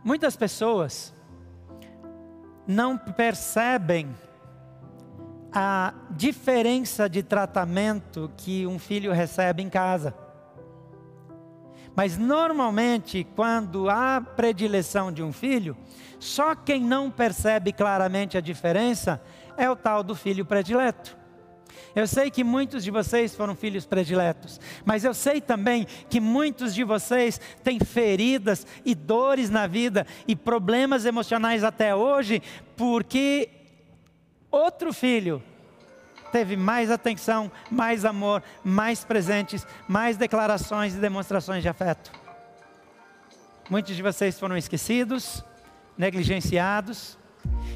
Muitas 0.03 0.37
pessoas 0.37 1.13
não 2.67 2.97
percebem 2.97 4.15
a 5.53 5.93
diferença 6.11 7.09
de 7.09 7.23
tratamento 7.23 8.31
que 8.37 8.67
um 8.67 8.79
filho 8.79 9.13
recebe 9.13 9.63
em 9.63 9.69
casa. 9.69 10.15
Mas 11.95 12.17
normalmente, 12.17 13.27
quando 13.37 13.91
há 13.91 14.21
predileção 14.21 15.13
de 15.13 15.23
um 15.23 15.33
filho, 15.33 15.77
só 16.19 16.55
quem 16.55 16.81
não 16.81 17.11
percebe 17.11 17.73
claramente 17.73 18.37
a 18.37 18.41
diferença 18.41 19.21
é 19.57 19.69
o 19.69 19.77
tal 19.77 20.03
do 20.03 20.15
filho 20.15 20.45
predileto. 20.45 21.19
Eu 21.95 22.07
sei 22.07 22.31
que 22.31 22.45
muitos 22.45 22.85
de 22.85 22.91
vocês 22.91 23.35
foram 23.35 23.55
filhos 23.55 23.85
prediletos, 23.85 24.61
mas 24.85 25.05
eu 25.05 25.13
sei 25.13 25.41
também 25.41 25.87
que 26.09 26.21
muitos 26.21 26.75
de 26.75 26.85
vocês 26.85 27.41
têm 27.65 27.81
feridas 27.81 28.67
e 28.85 28.95
dores 28.95 29.51
na 29.51 29.67
vida 29.67 30.07
e 30.29 30.37
problemas 30.37 31.05
emocionais 31.05 31.65
até 31.65 31.95
hoje, 31.95 32.41
porque 32.77 33.49
outro 34.51 34.93
filho 34.93 35.43
teve 36.31 36.57
mais 36.57 36.91
atenção, 36.91 37.51
mais 37.71 38.05
amor, 38.05 38.43
mais 38.65 39.05
presentes, 39.05 39.67
mais 39.89 40.17
declarações 40.17 40.95
e 40.95 40.99
demonstrações 40.99 41.63
de 41.63 41.69
afeto. 41.69 42.13
Muitos 43.69 43.95
de 43.95 44.03
vocês 44.03 44.39
foram 44.39 44.57
esquecidos, 44.57 45.45
negligenciados, 45.97 47.19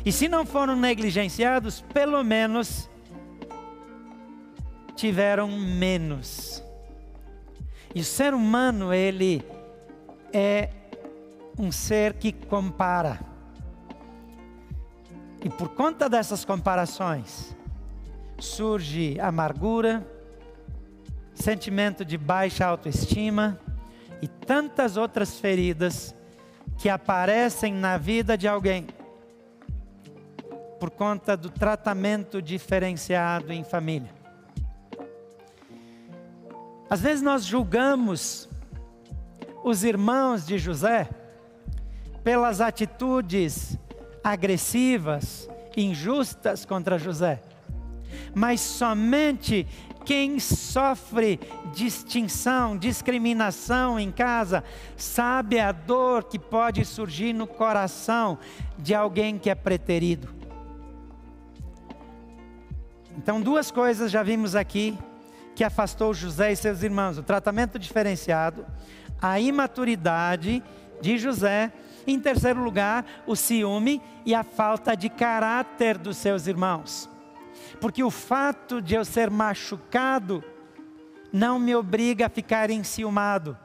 e 0.04 0.12
se 0.12 0.28
não 0.28 0.44
foram 0.44 0.76
negligenciados, 0.76 1.80
pelo 1.92 2.22
menos 2.22 2.90
tiveram 4.94 5.48
menos. 5.48 6.62
E 7.94 8.00
o 8.00 8.04
ser 8.04 8.34
humano, 8.34 8.92
ele 8.92 9.44
é 10.32 10.70
um 11.58 11.70
ser 11.70 12.14
que 12.14 12.32
compara. 12.32 13.20
E 15.44 15.48
por 15.48 15.68
conta 15.70 16.08
dessas 16.08 16.44
comparações, 16.44 17.56
surge 18.44 19.18
amargura, 19.20 20.06
sentimento 21.34 22.04
de 22.04 22.16
baixa 22.16 22.64
autoestima 22.64 23.58
e 24.22 24.28
tantas 24.28 24.96
outras 24.96 25.38
feridas 25.40 26.14
que 26.78 26.88
aparecem 26.88 27.72
na 27.72 27.96
vida 27.96 28.36
de 28.36 28.46
alguém 28.46 28.86
por 30.78 30.90
conta 30.90 31.36
do 31.36 31.48
tratamento 31.48 32.42
diferenciado 32.42 33.52
em 33.52 33.64
família. 33.64 34.10
Às 36.88 37.00
vezes 37.00 37.22
nós 37.22 37.44
julgamos 37.44 38.48
os 39.64 39.82
irmãos 39.82 40.46
de 40.46 40.58
José 40.58 41.08
pelas 42.22 42.60
atitudes 42.60 43.78
agressivas, 44.22 45.48
injustas 45.76 46.64
contra 46.64 46.98
José. 46.98 47.42
Mas 48.34 48.60
somente 48.60 49.66
quem 50.04 50.38
sofre 50.38 51.40
distinção, 51.72 52.76
discriminação 52.76 53.98
em 53.98 54.12
casa, 54.12 54.62
sabe 54.96 55.58
a 55.58 55.72
dor 55.72 56.24
que 56.24 56.38
pode 56.38 56.84
surgir 56.84 57.32
no 57.32 57.46
coração 57.46 58.38
de 58.78 58.94
alguém 58.94 59.38
que 59.38 59.48
é 59.48 59.54
preterido. 59.54 60.28
Então, 63.16 63.40
duas 63.40 63.70
coisas 63.70 64.10
já 64.10 64.22
vimos 64.22 64.54
aqui 64.54 64.96
que 65.54 65.64
afastou 65.64 66.12
José 66.12 66.52
e 66.52 66.56
seus 66.56 66.82
irmãos: 66.82 67.16
o 67.16 67.22
tratamento 67.22 67.78
diferenciado, 67.78 68.66
a 69.20 69.40
imaturidade 69.40 70.62
de 71.00 71.16
José, 71.16 71.72
em 72.06 72.20
terceiro 72.20 72.62
lugar, 72.62 73.06
o 73.26 73.34
ciúme 73.34 74.02
e 74.26 74.34
a 74.34 74.42
falta 74.42 74.94
de 74.94 75.08
caráter 75.08 75.96
dos 75.96 76.16
seus 76.18 76.46
irmãos 76.46 77.13
porque 77.80 78.02
o 78.02 78.10
fato 78.10 78.80
de 78.80 78.94
eu 78.94 79.04
ser 79.04 79.30
machucado 79.30 80.42
não 81.32 81.58
me 81.58 81.74
obriga 81.74 82.26
a 82.26 82.30
ficar 82.30 82.70
enciumado. 82.70 83.56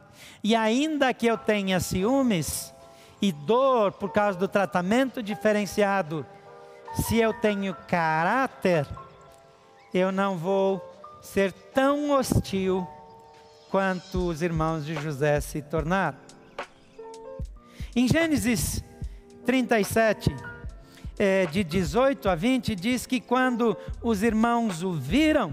E 0.44 0.56
ainda 0.56 1.14
que 1.14 1.28
eu 1.28 1.38
tenha 1.38 1.80
ciúmes 1.80 2.74
e 3.22 3.32
dor 3.32 3.92
por 3.92 4.12
causa 4.12 4.38
do 4.38 4.48
tratamento 4.48 5.22
diferenciado, 5.22 6.26
se 6.96 7.18
eu 7.18 7.34
tenho 7.34 7.76
caráter, 7.88 8.88
eu 9.94 10.12
não 10.12 10.38
vou 10.38 10.82
ser 11.22 11.52
tão 11.52 12.12
hostil 12.12 12.88
quanto 13.70 14.28
os 14.28 14.42
irmãos 14.42 14.86
de 14.86 14.96
José 14.96 15.40
se 15.42 15.62
tornaram. 15.62 16.18
Em 17.96 18.08
Gênesis 18.08 18.84
37, 19.46 20.36
é, 21.20 21.46
de 21.46 21.66
18 21.66 22.30
a 22.30 22.36
20, 22.36 22.74
diz 22.76 23.06
que 23.06 23.20
quando 23.20 23.76
os 24.02 24.24
irmãos 24.24 24.82
o 24.82 24.94
viram, 24.94 25.52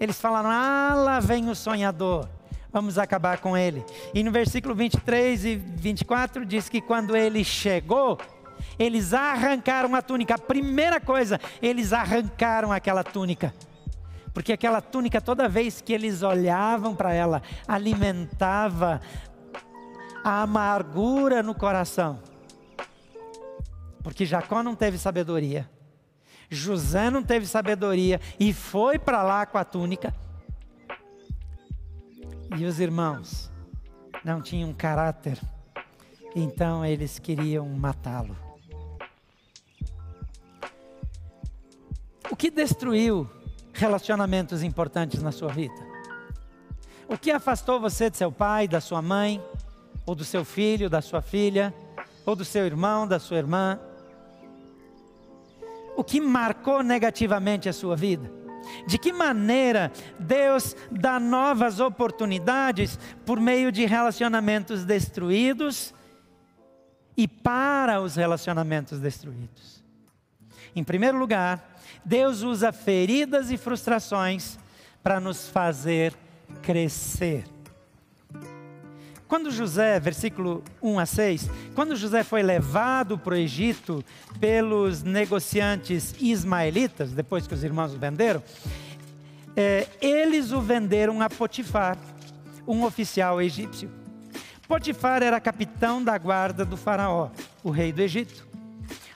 eles 0.00 0.18
falaram: 0.18 0.48
Ah, 0.50 0.94
lá 0.96 1.20
vem 1.20 1.50
o 1.50 1.54
sonhador, 1.54 2.26
vamos 2.72 2.98
acabar 2.98 3.38
com 3.38 3.54
ele. 3.54 3.84
E 4.14 4.24
no 4.24 4.32
versículo 4.32 4.74
23 4.74 5.44
e 5.44 5.56
24 5.56 6.46
diz 6.46 6.70
que 6.70 6.80
quando 6.80 7.14
ele 7.14 7.44
chegou, 7.44 8.18
eles 8.78 9.12
arrancaram 9.12 9.94
a 9.94 10.00
túnica. 10.00 10.34
A 10.34 10.38
primeira 10.38 10.98
coisa, 10.98 11.38
eles 11.60 11.92
arrancaram 11.92 12.72
aquela 12.72 13.04
túnica. 13.04 13.54
Porque 14.32 14.52
aquela 14.52 14.80
túnica, 14.80 15.20
toda 15.20 15.48
vez 15.48 15.80
que 15.80 15.92
eles 15.92 16.22
olhavam 16.22 16.94
para 16.94 17.12
ela, 17.12 17.42
alimentava 17.66 19.00
a 20.24 20.42
amargura 20.42 21.42
no 21.42 21.54
coração. 21.54 22.18
Porque 24.06 24.24
Jacó 24.24 24.62
não 24.62 24.76
teve 24.76 24.98
sabedoria. 24.98 25.68
José 26.48 27.10
não 27.10 27.24
teve 27.24 27.44
sabedoria 27.44 28.20
e 28.38 28.52
foi 28.52 29.00
para 29.00 29.20
lá 29.20 29.44
com 29.44 29.58
a 29.58 29.64
túnica. 29.64 30.14
E 32.56 32.64
os 32.64 32.78
irmãos 32.78 33.50
não 34.24 34.40
tinham 34.40 34.72
caráter, 34.72 35.40
então 36.36 36.86
eles 36.86 37.18
queriam 37.18 37.68
matá-lo. 37.68 38.36
O 42.30 42.36
que 42.36 42.48
destruiu 42.48 43.28
relacionamentos 43.72 44.62
importantes 44.62 45.20
na 45.20 45.32
sua 45.32 45.52
vida? 45.52 45.84
O 47.08 47.18
que 47.18 47.32
afastou 47.32 47.80
você 47.80 48.08
de 48.08 48.16
seu 48.16 48.30
pai, 48.30 48.68
da 48.68 48.80
sua 48.80 49.02
mãe, 49.02 49.42
ou 50.06 50.14
do 50.14 50.24
seu 50.24 50.44
filho, 50.44 50.88
da 50.88 51.02
sua 51.02 51.20
filha, 51.20 51.74
ou 52.24 52.36
do 52.36 52.44
seu 52.44 52.64
irmão, 52.66 53.04
da 53.04 53.18
sua 53.18 53.38
irmã? 53.38 53.80
O 55.96 56.04
que 56.04 56.20
marcou 56.20 56.82
negativamente 56.82 57.68
a 57.68 57.72
sua 57.72 57.96
vida? 57.96 58.30
De 58.86 58.98
que 58.98 59.12
maneira 59.12 59.92
Deus 60.18 60.76
dá 60.90 61.18
novas 61.18 61.80
oportunidades 61.80 62.98
por 63.24 63.40
meio 63.40 63.72
de 63.72 63.86
relacionamentos 63.86 64.84
destruídos 64.84 65.94
e 67.16 67.26
para 67.26 68.00
os 68.00 68.16
relacionamentos 68.16 69.00
destruídos? 69.00 69.82
Em 70.74 70.84
primeiro 70.84 71.16
lugar, 71.16 71.76
Deus 72.04 72.42
usa 72.42 72.72
feridas 72.72 73.50
e 73.50 73.56
frustrações 73.56 74.58
para 75.02 75.18
nos 75.18 75.48
fazer 75.48 76.14
crescer. 76.62 77.55
Quando 79.28 79.50
José, 79.50 79.98
versículo 79.98 80.62
1 80.80 80.98
a 81.00 81.06
6, 81.06 81.50
quando 81.74 81.96
José 81.96 82.22
foi 82.22 82.42
levado 82.42 83.18
para 83.18 83.34
o 83.34 83.36
Egito 83.36 84.04
pelos 84.38 85.02
negociantes 85.02 86.14
ismaelitas, 86.20 87.10
depois 87.12 87.46
que 87.46 87.54
os 87.54 87.64
irmãos 87.64 87.92
o 87.92 87.98
venderam, 87.98 88.42
é, 89.56 89.88
eles 90.00 90.52
o 90.52 90.60
venderam 90.60 91.20
a 91.20 91.28
Potifar, 91.28 91.98
um 92.68 92.84
oficial 92.84 93.42
egípcio. 93.42 93.90
Potifar 94.68 95.22
era 95.22 95.40
capitão 95.40 96.02
da 96.02 96.16
guarda 96.18 96.64
do 96.64 96.76
Faraó, 96.76 97.30
o 97.64 97.70
rei 97.70 97.92
do 97.92 98.02
Egito. 98.02 98.46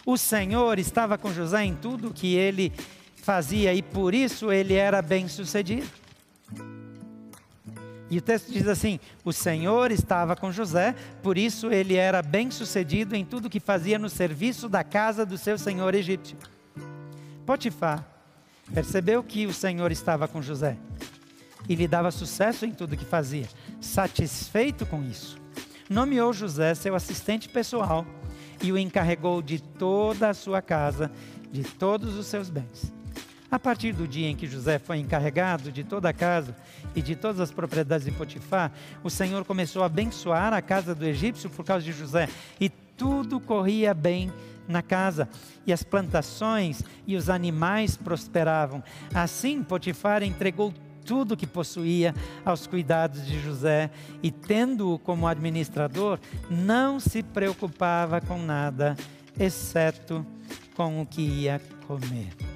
O 0.05 0.17
Senhor 0.17 0.79
estava 0.79 1.17
com 1.19 1.33
José 1.33 1.65
em 1.65 1.75
tudo 1.75 2.13
que 2.13 2.35
ele 2.35 2.73
fazia 3.17 3.73
e 3.75 3.83
por 3.83 4.13
isso 4.15 4.51
ele 4.51 4.75
era 4.75 5.01
bem 5.01 5.29
sucedido. 5.29 6.00
E 8.11 8.19
o 8.19 8.21
texto 8.21 8.51
diz 8.51 8.67
assim: 8.67 8.99
O 9.25 9.33
Senhor 9.33 9.93
estava 9.93 10.35
com 10.35 10.51
José, 10.51 10.95
por 11.23 11.39
isso 11.39 11.71
ele 11.71 11.95
era 11.95 12.21
bem-sucedido 12.21 13.15
em 13.15 13.25
tudo 13.25 13.49
que 13.49 13.61
fazia 13.61 13.99
no 13.99 14.09
serviço 14.09 14.69
da 14.69 14.83
casa 14.83 15.25
do 15.25 15.39
seu 15.39 15.57
senhor 15.57 15.95
egípcio. 15.95 16.37
Potifar 17.47 18.05
percebeu 18.75 19.23
que 19.23 19.47
o 19.47 19.55
Senhor 19.55 19.93
estava 19.93 20.27
com 20.27 20.43
José 20.43 20.77
e 21.69 21.75
lhe 21.75 21.87
dava 21.87 22.11
sucesso 22.11 22.67
em 22.67 22.73
tudo 22.73 22.97
que 22.97 23.05
fazia. 23.05 23.49
Satisfeito 23.81 24.85
com 24.85 25.05
isso, 25.05 25.39
nomeou 25.89 26.33
José 26.33 26.75
seu 26.75 26.97
assistente 26.97 27.49
pessoal 27.49 28.05
e 28.61 28.73
o 28.73 28.79
encarregou 28.79 29.41
de 29.41 29.61
toda 29.61 30.29
a 30.29 30.35
sua 30.35 30.61
casa, 30.61 31.11
de 31.51 31.63
todos 31.63 32.17
os 32.17 32.27
seus 32.27 32.51
bens. 32.51 33.00
A 33.51 33.59
partir 33.59 33.93
do 33.93 34.07
dia 34.07 34.29
em 34.29 34.37
que 34.37 34.47
José 34.47 34.79
foi 34.79 34.99
encarregado 34.99 35.73
de 35.73 35.83
toda 35.83 36.09
a 36.09 36.13
casa 36.13 36.55
e 36.95 37.03
de 37.03 37.17
todas 37.17 37.41
as 37.41 37.51
propriedades 37.51 38.07
de 38.07 38.13
Potifar, 38.13 38.71
o 39.03 39.11
Senhor 39.11 39.45
começou 39.45 39.83
a 39.83 39.87
abençoar 39.87 40.53
a 40.53 40.63
casa 40.63 40.95
do 40.95 41.05
egípcio 41.05 41.51
por 41.51 41.65
causa 41.65 41.85
de 41.85 41.93
José, 41.93 42.29
e 42.61 42.69
tudo 42.69 43.41
corria 43.41 43.93
bem 43.93 44.33
na 44.69 44.83
casa, 44.83 45.29
e 45.67 45.73
as 45.73 45.83
plantações 45.83 46.85
e 47.07 47.17
os 47.17 47.29
animais 47.29 47.97
prosperavam. 47.97 48.85
Assim, 49.13 49.65
Potifar 49.65 50.23
entregou 50.23 50.73
tudo 51.05 51.37
que 51.37 51.47
possuía 51.47 52.15
aos 52.45 52.69
cuidados 52.69 53.27
de 53.27 53.41
José, 53.41 53.91
e 54.23 54.31
tendo-o 54.31 54.97
como 54.97 55.27
administrador, 55.27 56.21
não 56.49 57.01
se 57.01 57.21
preocupava 57.21 58.21
com 58.21 58.39
nada, 58.41 58.95
exceto 59.37 60.25
com 60.77 61.03
o 61.03 61.07
que 61.07 61.23
ia 61.23 61.61
comer. 61.89 62.50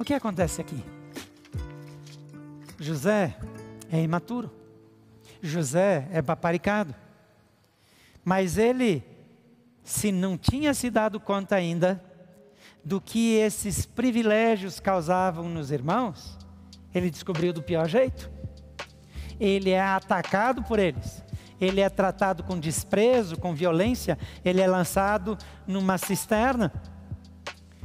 O 0.00 0.04
que 0.04 0.14
acontece 0.14 0.62
aqui? 0.62 0.82
José 2.78 3.36
é 3.92 4.00
imaturo. 4.00 4.50
José 5.42 6.08
é 6.10 6.22
paparicado. 6.22 6.94
Mas 8.24 8.56
ele, 8.56 9.04
se 9.84 10.10
não 10.10 10.38
tinha 10.38 10.72
se 10.72 10.88
dado 10.88 11.20
conta 11.20 11.54
ainda 11.54 12.02
do 12.82 12.98
que 12.98 13.34
esses 13.34 13.84
privilégios 13.84 14.80
causavam 14.80 15.50
nos 15.50 15.70
irmãos, 15.70 16.38
ele 16.94 17.10
descobriu 17.10 17.52
do 17.52 17.62
pior 17.62 17.86
jeito. 17.86 18.30
Ele 19.38 19.68
é 19.68 19.82
atacado 19.82 20.62
por 20.62 20.78
eles. 20.78 21.22
Ele 21.60 21.82
é 21.82 21.90
tratado 21.90 22.42
com 22.42 22.58
desprezo, 22.58 23.36
com 23.36 23.54
violência. 23.54 24.16
Ele 24.42 24.62
é 24.62 24.66
lançado 24.66 25.36
numa 25.66 25.98
cisterna 25.98 26.72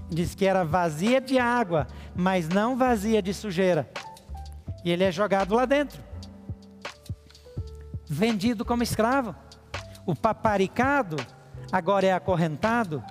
diz 0.09 0.35
que 0.35 0.45
era 0.45 0.63
vazia 0.63 1.19
de 1.19 1.37
água, 1.39 1.87
mas 2.15 2.47
não 2.47 2.77
vazia 2.77 3.21
de 3.21 3.33
sujeira. 3.33 3.89
E 4.83 4.91
ele 4.91 5.03
é 5.03 5.11
jogado 5.11 5.55
lá 5.55 5.65
dentro. 5.65 6.03
Vendido 8.07 8.63
como 8.63 8.83
escravo. 8.83 9.35
O 10.05 10.15
paparicado 10.15 11.15
agora 11.71 12.05
é 12.05 12.13
acorrentado 12.13 13.03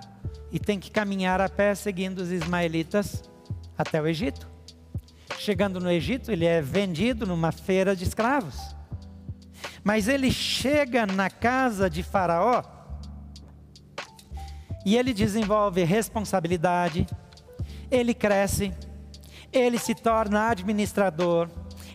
e 0.53 0.59
tem 0.59 0.79
que 0.79 0.91
caminhar 0.91 1.41
a 1.41 1.49
pé 1.49 1.75
seguindo 1.75 2.19
os 2.19 2.31
ismaelitas 2.31 3.25
até 3.77 4.01
o 4.01 4.07
Egito. 4.07 4.49
Chegando 5.37 5.81
no 5.81 5.91
Egito, 5.91 6.31
ele 6.31 6.47
é 6.47 6.63
vendido 6.63 7.27
numa 7.27 7.51
feira 7.51 7.97
de 7.97 8.05
escravos. 8.05 8.57
Mas 9.83 10.07
ele 10.07 10.31
chega 10.31 11.05
na 11.05 11.29
casa 11.29 11.91
de 11.91 12.03
Faraó 12.03 12.63
e 14.85 14.97
ele 14.97 15.13
desenvolve 15.13 15.83
responsabilidade, 15.85 17.07
ele 17.91 18.15
cresce, 18.15 18.73
ele 19.53 19.79
se 19.79 19.95
torna 19.95 20.51
administrador, 20.51 21.49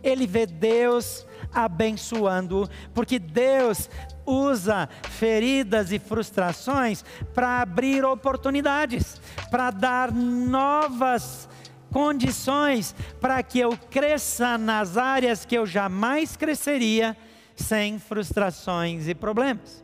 ele 0.04 0.26
vê 0.26 0.46
Deus 0.46 1.26
abençoando, 1.54 2.70
porque 2.94 3.20
Deus 3.20 3.90
usa 4.26 4.88
feridas 5.10 5.92
e 5.92 6.00
frustrações 6.00 7.04
para 7.34 7.62
abrir 7.62 8.06
oportunidades, 8.06 9.20
para 9.50 9.72
dar 9.72 10.12
novas 10.12 11.50
condições 11.92 12.96
para 13.20 13.42
que 13.42 13.60
eu 13.60 13.76
cresça 13.90 14.58
nas 14.58 14.96
áreas 14.98 15.46
que 15.46 15.56
eu 15.56 15.66
jamais 15.66 16.38
cresceria 16.38 17.18
sem 17.56 18.00
frustrações 18.00 19.08
e 19.08 19.16
problemas. 19.16 19.84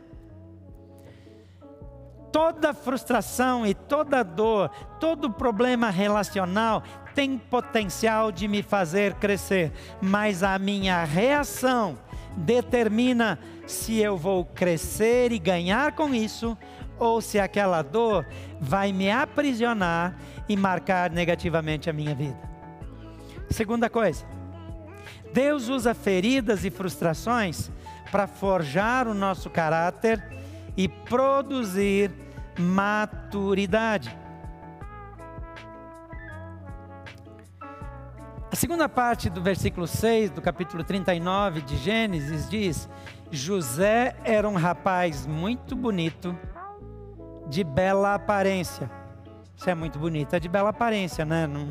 Toda 2.36 2.74
frustração 2.74 3.66
e 3.66 3.72
toda 3.72 4.22
dor, 4.22 4.68
todo 5.00 5.30
problema 5.30 5.88
relacional 5.88 6.82
tem 7.14 7.38
potencial 7.38 8.30
de 8.30 8.46
me 8.46 8.62
fazer 8.62 9.14
crescer, 9.14 9.72
mas 10.02 10.42
a 10.42 10.58
minha 10.58 11.02
reação 11.02 11.96
determina 12.36 13.38
se 13.66 14.00
eu 14.00 14.18
vou 14.18 14.44
crescer 14.44 15.32
e 15.32 15.38
ganhar 15.38 15.92
com 15.92 16.14
isso 16.14 16.58
ou 16.98 17.22
se 17.22 17.38
aquela 17.38 17.80
dor 17.80 18.26
vai 18.60 18.92
me 18.92 19.10
aprisionar 19.10 20.14
e 20.46 20.58
marcar 20.58 21.10
negativamente 21.10 21.88
a 21.88 21.92
minha 21.94 22.14
vida. 22.14 22.38
Segunda 23.48 23.88
coisa, 23.88 24.26
Deus 25.32 25.70
usa 25.70 25.94
feridas 25.94 26.66
e 26.66 26.70
frustrações 26.70 27.70
para 28.12 28.26
forjar 28.26 29.08
o 29.08 29.14
nosso 29.14 29.48
caráter 29.48 30.22
e 30.76 30.86
produzir 30.86 32.25
maturidade. 32.58 34.16
A 38.50 38.56
segunda 38.56 38.88
parte 38.88 39.28
do 39.28 39.42
versículo 39.42 39.86
6 39.86 40.30
do 40.30 40.40
capítulo 40.40 40.82
39 40.82 41.60
de 41.60 41.76
Gênesis 41.76 42.48
diz: 42.48 42.88
José 43.30 44.16
era 44.24 44.48
um 44.48 44.54
rapaz 44.54 45.26
muito 45.26 45.76
bonito, 45.76 46.34
de 47.48 47.62
bela 47.62 48.14
aparência. 48.14 48.90
Isso 49.54 49.68
é 49.68 49.74
muito 49.74 49.98
bonito, 49.98 50.34
é 50.34 50.40
de 50.40 50.48
bela 50.48 50.70
aparência, 50.70 51.24
né? 51.24 51.46
Não... 51.46 51.66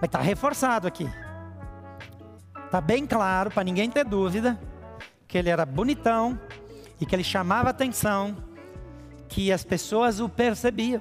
Mas 0.00 0.04
está 0.04 0.20
reforçado 0.20 0.86
aqui. 0.86 1.10
Está 2.64 2.80
bem 2.80 3.06
claro, 3.06 3.50
para 3.50 3.64
ninguém 3.64 3.90
ter 3.90 4.04
dúvida, 4.04 4.56
que 5.26 5.36
ele 5.36 5.48
era 5.48 5.66
bonitão 5.66 6.38
e 7.00 7.06
que 7.06 7.14
ele 7.14 7.24
chamava 7.24 7.70
atenção, 7.70 8.36
que 9.30 9.50
as 9.50 9.64
pessoas 9.64 10.20
o 10.20 10.28
percebiam. 10.28 11.00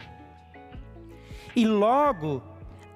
E 1.55 1.65
logo 1.65 2.41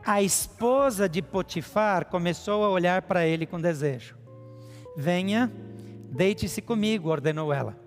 a 0.05 0.21
esposa 0.21 1.09
de 1.09 1.21
Potifar 1.21 2.05
começou 2.05 2.63
a 2.63 2.69
olhar 2.69 3.01
para 3.01 3.25
ele 3.25 3.45
com 3.45 3.59
desejo. 3.59 4.15
Venha, 4.95 5.51
deite-se 6.11 6.61
comigo, 6.61 7.09
ordenou 7.09 7.51
ela. 7.51 7.77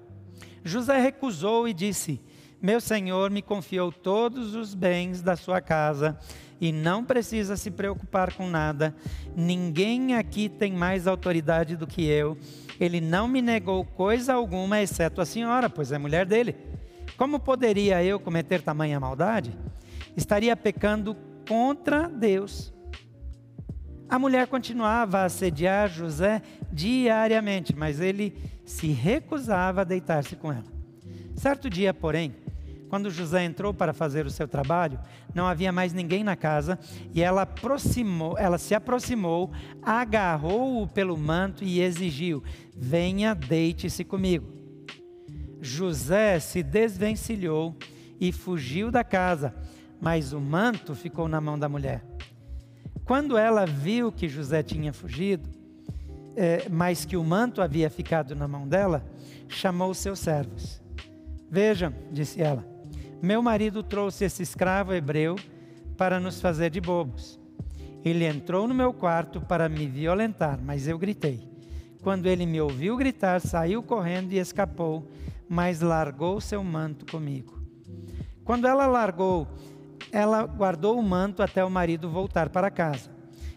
José 0.65 0.99
recusou 0.99 1.69
e 1.69 1.73
disse: 1.73 2.21
Meu 2.61 2.81
senhor 2.81 3.31
me 3.31 3.41
confiou 3.41 3.93
todos 3.93 4.55
os 4.55 4.75
bens 4.75 5.23
da 5.23 5.37
sua 5.37 5.61
casa 5.61 6.19
e 6.61 6.73
não 6.73 7.05
precisa 7.05 7.57
se 7.57 7.71
preocupar 7.71 8.33
com 8.33 8.49
nada. 8.49 8.95
Ninguém 9.37 10.17
aqui 10.17 10.49
tem 10.49 10.73
mais 10.73 11.07
autoridade 11.07 11.77
do 11.77 11.87
que 11.87 12.05
eu. 12.05 12.37
Ele 12.81 13.01
não 13.01 13.29
me 13.29 13.41
negou 13.41 13.85
coisa 13.85 14.35
alguma, 14.35 14.83
exceto 14.83 15.21
a 15.21 15.27
senhora, 15.27 15.71
pois 15.71 15.93
é 15.93 15.99
mulher 15.99 16.27
dele. 16.27 16.57
Como 17.17 17.41
poderia 17.41 18.05
eu 18.05 18.21
cometer 18.21 18.61
tamanha 18.61 19.01
maldade? 19.01 19.57
Estaria 20.17 20.57
pecando 20.57 21.17
contra 21.49 22.09
Deus. 22.09 22.75
A 24.09 24.19
mulher 24.19 24.47
continuava 24.47 25.19
a 25.19 25.25
assediar 25.25 25.89
José 25.89 26.43
diariamente, 26.71 27.75
mas 27.75 28.01
ele 28.01 28.37
se 28.65 28.89
recusava 28.89 29.81
a 29.81 29.85
deitar-se 29.85 30.37
com 30.37 30.53
ela. 30.53 30.65
Certo 31.35 31.69
dia, 31.69 31.93
porém, 31.93 32.35
quando 32.89 33.11
José 33.11 33.45
entrou 33.45 33.75
para 33.75 33.93
fazer 33.93 34.27
o 34.27 34.31
seu 34.31 34.47
trabalho, 34.47 35.01
não 35.35 35.47
havia 35.47 35.73
mais 35.73 35.93
ninguém 35.93 36.23
na 36.23 36.37
casa 36.37 36.79
e 37.13 37.21
ela, 37.21 37.43
aproximou, 37.43 38.39
ela 38.39 38.59
se 38.59 38.75
aproximou, 38.75 39.51
agarrou-o 39.83 40.87
pelo 40.87 41.17
manto 41.17 41.65
e 41.65 41.81
exigiu: 41.81 42.43
Venha, 42.77 43.35
deite-se 43.35 44.05
comigo. 44.05 44.56
José 45.67 46.41
se 46.41 46.63
desvencilhou 46.63 47.77
e 48.21 48.33
fugiu 48.33 48.91
da 48.91 49.05
casa 49.05 49.53
mas 50.01 50.33
o 50.33 50.41
manto 50.41 50.95
ficou 50.95 51.29
na 51.29 51.41
mão 51.41 51.59
da 51.59 51.69
mulher. 51.69 52.05
Quando 53.05 53.37
ela 53.37 53.67
viu 53.67 54.11
que 54.11 54.29
José 54.29 54.63
tinha 54.63 54.93
fugido, 54.93 55.49
é, 56.37 56.69
mas 56.69 57.05
que 57.05 57.17
o 57.17 57.25
manto 57.25 57.63
havia 57.63 57.89
ficado 57.89 58.35
na 58.35 58.47
mão 58.47 58.69
dela, 58.69 59.05
chamou 59.49 59.95
seus 59.95 60.19
servos. 60.19 60.83
Vejam, 61.51 61.95
disse 62.11 62.43
ela, 62.43 62.67
meu 63.23 63.41
marido 63.41 63.83
trouxe 63.83 64.25
esse 64.25 64.43
escravo 64.43 64.93
hebreu 64.93 65.37
para 65.97 66.21
nos 66.21 66.41
fazer 66.41 66.71
de 66.71 66.81
bobos. 66.81 67.41
Ele 68.05 68.25
entrou 68.25 68.69
no 68.69 68.75
meu 68.75 68.93
quarto 68.93 69.41
para 69.41 69.69
me 69.69 69.87
violentar, 69.87 70.61
mas 70.63 70.87
eu 70.87 70.99
gritei. 70.99 71.49
Quando 72.03 72.27
ele 72.27 72.47
me 72.47 72.61
ouviu 72.61 72.97
gritar, 72.97 73.41
saiu 73.41 73.83
correndo 73.83 74.33
e 74.33 74.39
escapou, 74.39 75.11
mas 75.49 75.81
largou 75.81 76.41
seu 76.41 76.63
manto 76.63 77.05
comigo. 77.11 77.61
Quando 78.45 78.67
ela 78.67 78.87
largou 78.87 79.49
ela 80.13 80.47
guardou 80.47 80.99
o 80.99 81.03
manto 81.03 81.43
até 81.43 81.65
o 81.65 81.71
marido 81.71 82.09
voltar 82.09 82.49
para 82.49 82.71
casa. 82.71 83.11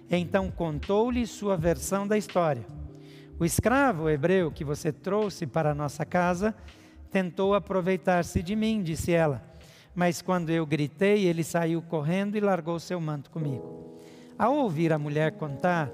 Então 0.10 0.50
contou-lhe 0.50 1.26
sua 1.26 1.56
versão 1.56 2.08
da 2.08 2.18
história. 2.18 2.66
O 3.40 3.46
escravo 3.46 4.10
hebreu 4.10 4.52
que 4.52 4.66
você 4.66 4.92
trouxe 4.92 5.46
para 5.48 5.76
nossa 5.76 6.06
casa 6.06 6.54
tentou 7.12 7.54
aproveitar-se 7.54 8.42
de 8.44 8.56
mim, 8.56 8.82
disse 8.84 9.12
ela. 9.12 9.44
Mas 9.96 10.22
quando 10.22 10.50
eu 10.50 10.66
gritei, 10.66 11.26
ele 11.26 11.44
saiu 11.44 11.82
correndo 11.82 12.36
e 12.36 12.42
largou 12.42 12.80
seu 12.80 13.00
manto 13.00 13.30
comigo. 13.30 14.00
Ao 14.38 14.56
ouvir 14.56 14.94
a 14.94 15.00
mulher 15.00 15.34
contar 15.34 15.90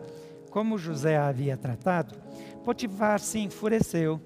como 0.55 0.77
José 0.77 1.17
a 1.17 1.27
havia 1.27 1.57
tratado, 1.57 2.15
Potifar 2.63 3.19
se 3.19 3.39
enfureceu, 3.39 4.21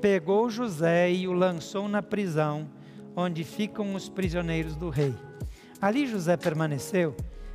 pegou 0.00 0.50
José 0.50 1.12
e 1.12 1.28
o 1.28 1.32
lançou 1.32 1.88
na 1.88 2.02
prisão, 2.02 2.68
onde 3.14 3.44
ficam 3.44 3.94
os 3.94 4.08
prisioneiros 4.08 4.74
do 4.74 4.90
rei. 4.90 5.14
Ali 5.80 6.08
José 6.08 6.36
permaneceu, 6.36 7.14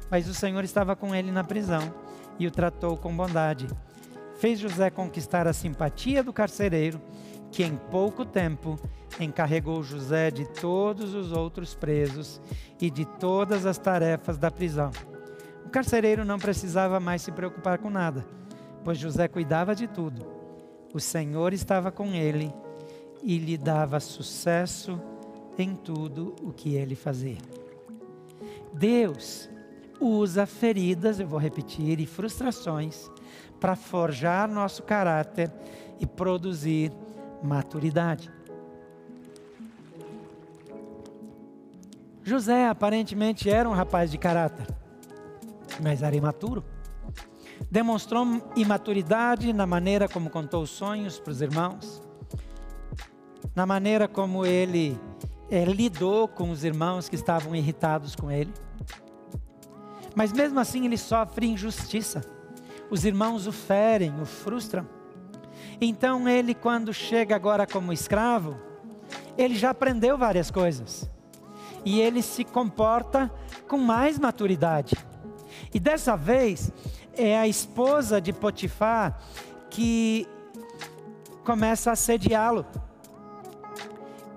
mas 0.09 0.29
o 0.29 0.33
Senhor 0.33 0.63
estava 0.63 0.95
com 0.95 1.13
ele 1.13 1.29
na 1.29 1.43
prisão 1.43 1.93
e 2.39 2.47
o 2.47 2.51
tratou 2.51 2.95
com 2.95 3.13
bondade. 3.13 3.67
Fez 4.39 4.59
José 4.59 4.89
conquistar 4.89 5.45
a 5.45 5.51
simpatia 5.51 6.23
do 6.23 6.31
carcereiro, 6.31 7.01
que 7.51 7.65
em 7.65 7.75
pouco 7.75 8.23
tempo 8.23 8.79
encarregou 9.19 9.83
José 9.83 10.31
de 10.31 10.45
todos 10.53 11.13
os 11.13 11.33
outros 11.33 11.75
presos 11.75 12.39
e 12.79 12.89
de 12.89 13.03
todas 13.03 13.65
as 13.65 13.77
tarefas 13.77 14.37
da 14.37 14.49
prisão. 14.49 14.91
Carcereiro 15.75 16.23
não 16.23 16.39
precisava 16.39 17.01
mais 17.01 17.21
se 17.21 17.33
preocupar 17.33 17.79
com 17.79 17.89
nada, 17.89 18.25
pois 18.81 18.97
José 18.97 19.27
cuidava 19.27 19.75
de 19.75 19.89
tudo. 19.89 20.25
O 20.93 21.01
Senhor 21.01 21.51
estava 21.51 21.91
com 21.91 22.13
ele 22.13 22.53
e 23.21 23.37
lhe 23.37 23.57
dava 23.57 23.99
sucesso 23.99 24.97
em 25.57 25.75
tudo 25.75 26.33
o 26.41 26.53
que 26.53 26.75
ele 26.75 26.95
fazia. 26.95 27.39
Deus 28.71 29.49
usa 29.99 30.45
feridas, 30.45 31.19
eu 31.19 31.27
vou 31.27 31.37
repetir, 31.37 31.99
e 31.99 32.05
frustrações 32.05 33.11
para 33.59 33.75
forjar 33.75 34.47
nosso 34.47 34.81
caráter 34.81 35.51
e 35.99 36.07
produzir 36.07 36.89
maturidade. 37.43 38.31
José 42.23 42.65
aparentemente 42.65 43.49
era 43.49 43.69
um 43.69 43.73
rapaz 43.73 44.09
de 44.09 44.17
caráter, 44.17 44.67
mas 45.81 46.01
era 46.01 46.15
imaturo. 46.15 46.63
Demonstrou 47.71 48.25
imaturidade 48.55 49.53
na 49.53 49.65
maneira 49.65 50.07
como 50.07 50.29
contou 50.29 50.63
os 50.63 50.69
sonhos 50.69 51.19
para 51.19 51.31
os 51.31 51.41
irmãos, 51.41 52.01
na 53.55 53.65
maneira 53.65 54.07
como 54.07 54.45
ele 54.45 54.99
é, 55.49 55.63
lidou 55.63 56.27
com 56.27 56.49
os 56.49 56.63
irmãos 56.63 57.07
que 57.07 57.15
estavam 57.15 57.55
irritados 57.55 58.15
com 58.15 58.31
ele. 58.31 58.53
Mas 60.13 60.31
mesmo 60.31 60.59
assim 60.59 60.85
ele 60.85 60.97
sofre 60.97 61.47
injustiça. 61.47 62.23
Os 62.89 63.05
irmãos 63.05 63.47
o 63.47 63.51
ferem, 63.51 64.13
o 64.21 64.25
frustram. 64.25 64.87
Então 65.79 66.27
ele, 66.27 66.53
quando 66.53 66.93
chega 66.93 67.35
agora 67.35 67.67
como 67.67 67.91
escravo, 67.91 68.55
ele 69.37 69.55
já 69.55 69.71
aprendeu 69.71 70.17
várias 70.17 70.49
coisas. 70.49 71.09
e 71.85 72.01
ele 72.01 72.23
se 72.23 72.43
comporta 72.43 73.31
com 73.67 73.77
mais 73.77 74.17
maturidade. 74.17 74.95
E 75.75 75.79
dessa 75.79 76.15
vez 76.15 76.71
é 77.17 77.37
a 77.37 77.45
esposa 77.45 78.21
de 78.21 78.31
Potifar 78.31 79.19
que 79.69 80.25
começa 81.43 81.89
a 81.89 81.93
assediá-lo. 81.93 82.65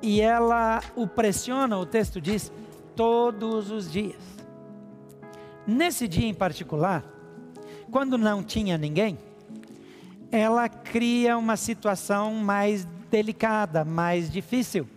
E 0.03 0.21
ela 0.21 0.83
o 0.97 1.07
pressiona, 1.07 1.79
o 1.79 1.87
texto 1.87 2.21
diz, 2.21 2.51
todos 2.97 3.71
os 3.71 3.89
dias. 3.89 4.21
Nesse 5.65 6.09
dia 6.09 6.27
em 6.27 6.35
particular, 6.35 7.05
quando 7.89 8.19
não 8.19 8.43
tinha 8.43 8.77
ninguém, 8.77 9.17
ela 10.33 10.69
cria 10.69 11.39
uma 11.39 11.57
situação 11.57 12.35
mais 12.35 12.85
delicada, 13.09 13.85
mais 13.85 14.29
difícil. 14.29 14.89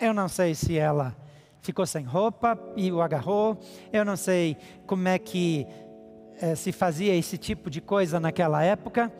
Eu 0.00 0.14
não 0.14 0.28
sei 0.28 0.54
se 0.54 0.78
ela 0.78 1.14
ficou 1.62 1.86
sem 1.86 2.04
roupa 2.04 2.58
e 2.76 2.90
o 2.92 3.00
agarrou, 3.00 3.58
eu 3.92 4.04
não 4.04 4.16
sei 4.16 4.56
como 4.86 5.08
é 5.08 5.18
que 5.18 5.66
eh, 6.40 6.56
se 6.56 6.72
fazia 6.72 7.14
esse 7.14 7.38
tipo 7.38 7.70
de 7.70 7.80
coisa 7.80 8.18
naquela 8.18 8.62
época, 8.62 9.10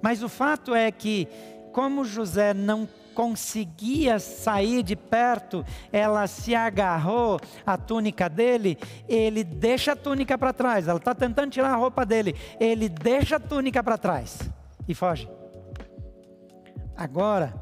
mas 0.00 0.22
o 0.22 0.28
fato 0.28 0.74
é 0.74 0.90
que, 0.90 1.28
como 1.72 2.04
José 2.04 2.54
não 2.54 2.88
conseguia 3.14 4.18
sair 4.18 4.82
de 4.82 4.96
perto, 4.96 5.64
ela 5.92 6.26
se 6.26 6.54
agarrou 6.54 7.38
à 7.66 7.76
túnica 7.76 8.30
dele, 8.30 8.78
ele 9.06 9.44
deixa 9.44 9.92
a 9.92 9.96
túnica 9.96 10.38
para 10.38 10.54
trás, 10.54 10.88
ela 10.88 10.98
está 10.98 11.14
tentando 11.14 11.50
tirar 11.50 11.70
a 11.70 11.76
roupa 11.76 12.06
dele, 12.06 12.34
ele 12.58 12.88
deixa 12.88 13.36
a 13.36 13.40
túnica 13.40 13.84
para 13.84 13.98
trás 13.98 14.38
e 14.88 14.94
foge. 14.94 15.28
Agora, 16.96 17.52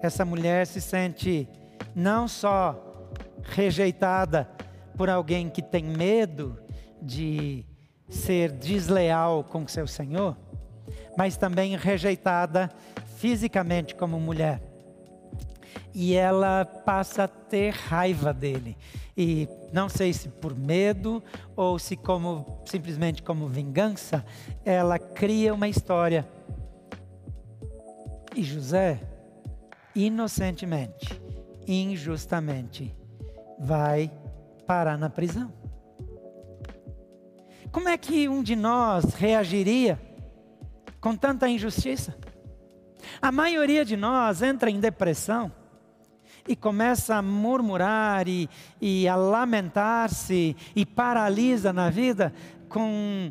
essa 0.00 0.24
mulher 0.24 0.66
se 0.68 0.80
sente 0.80 1.48
não 1.96 2.28
só 2.28 2.91
rejeitada 3.42 4.48
por 4.96 5.08
alguém 5.08 5.48
que 5.48 5.62
tem 5.62 5.84
medo 5.84 6.58
de 7.00 7.64
ser 8.08 8.52
desleal 8.52 9.42
com 9.42 9.66
seu 9.66 9.86
senhor, 9.86 10.36
mas 11.16 11.36
também 11.36 11.76
rejeitada 11.76 12.70
fisicamente 13.16 13.94
como 13.94 14.20
mulher. 14.20 14.62
E 15.94 16.14
ela 16.14 16.64
passa 16.64 17.24
a 17.24 17.28
ter 17.28 17.72
raiva 17.72 18.32
dele. 18.32 18.76
E 19.16 19.48
não 19.72 19.88
sei 19.88 20.12
se 20.12 20.28
por 20.28 20.54
medo 20.56 21.22
ou 21.54 21.78
se 21.78 21.96
como 21.96 22.62
simplesmente 22.64 23.22
como 23.22 23.46
vingança, 23.46 24.24
ela 24.64 24.98
cria 24.98 25.52
uma 25.52 25.68
história. 25.68 26.26
E 28.34 28.42
José, 28.42 29.00
inocentemente, 29.94 31.20
injustamente, 31.66 32.94
vai 33.62 34.10
parar 34.66 34.98
na 34.98 35.08
prisão. 35.08 35.52
Como 37.70 37.88
é 37.88 37.96
que 37.96 38.28
um 38.28 38.42
de 38.42 38.56
nós 38.56 39.14
reagiria 39.14 40.00
com 41.00 41.16
tanta 41.16 41.48
injustiça? 41.48 42.14
A 43.20 43.32
maioria 43.32 43.84
de 43.84 43.96
nós 43.96 44.42
entra 44.42 44.70
em 44.70 44.80
depressão 44.80 45.50
e 46.46 46.56
começa 46.56 47.14
a 47.14 47.22
murmurar 47.22 48.26
e, 48.28 48.48
e 48.80 49.06
a 49.08 49.14
lamentar-se 49.14 50.56
e 50.74 50.84
paralisa 50.84 51.72
na 51.72 51.88
vida 51.88 52.32
com 52.68 53.30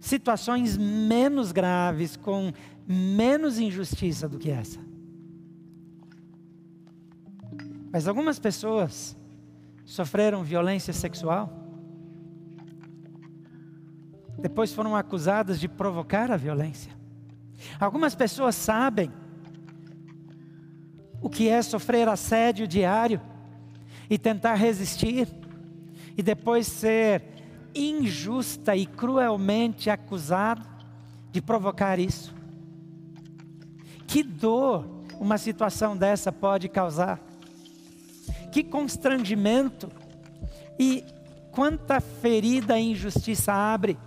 situações 0.00 0.76
menos 0.76 1.52
graves, 1.52 2.16
com 2.16 2.52
menos 2.86 3.58
injustiça 3.58 4.28
do 4.28 4.38
que 4.38 4.50
essa. 4.50 4.80
Mas 7.90 8.06
algumas 8.06 8.38
pessoas 8.38 9.17
sofreram 9.88 10.44
violência 10.44 10.92
sexual, 10.92 11.50
depois 14.38 14.70
foram 14.70 14.94
acusadas 14.94 15.58
de 15.58 15.66
provocar 15.66 16.30
a 16.30 16.36
violência. 16.36 16.92
Algumas 17.80 18.14
pessoas 18.14 18.54
sabem 18.54 19.10
o 21.22 21.30
que 21.30 21.48
é 21.48 21.62
sofrer 21.62 22.06
assédio 22.06 22.68
diário 22.68 23.18
e 24.10 24.18
tentar 24.18 24.56
resistir, 24.56 25.26
e 26.18 26.22
depois 26.22 26.66
ser 26.66 27.24
injusta 27.74 28.76
e 28.76 28.84
cruelmente 28.84 29.88
acusado 29.88 30.68
de 31.32 31.40
provocar 31.40 31.98
isso. 31.98 32.34
Que 34.06 34.22
dor 34.22 34.86
uma 35.18 35.38
situação 35.38 35.96
dessa 35.96 36.30
pode 36.30 36.68
causar 36.68 37.26
que 38.50 38.62
constrangimento. 38.62 39.90
E 40.78 41.04
quanta 41.50 42.00
ferida 42.00 42.78
e 42.78 42.92
injustiça 42.92 43.52
abre 43.52 43.98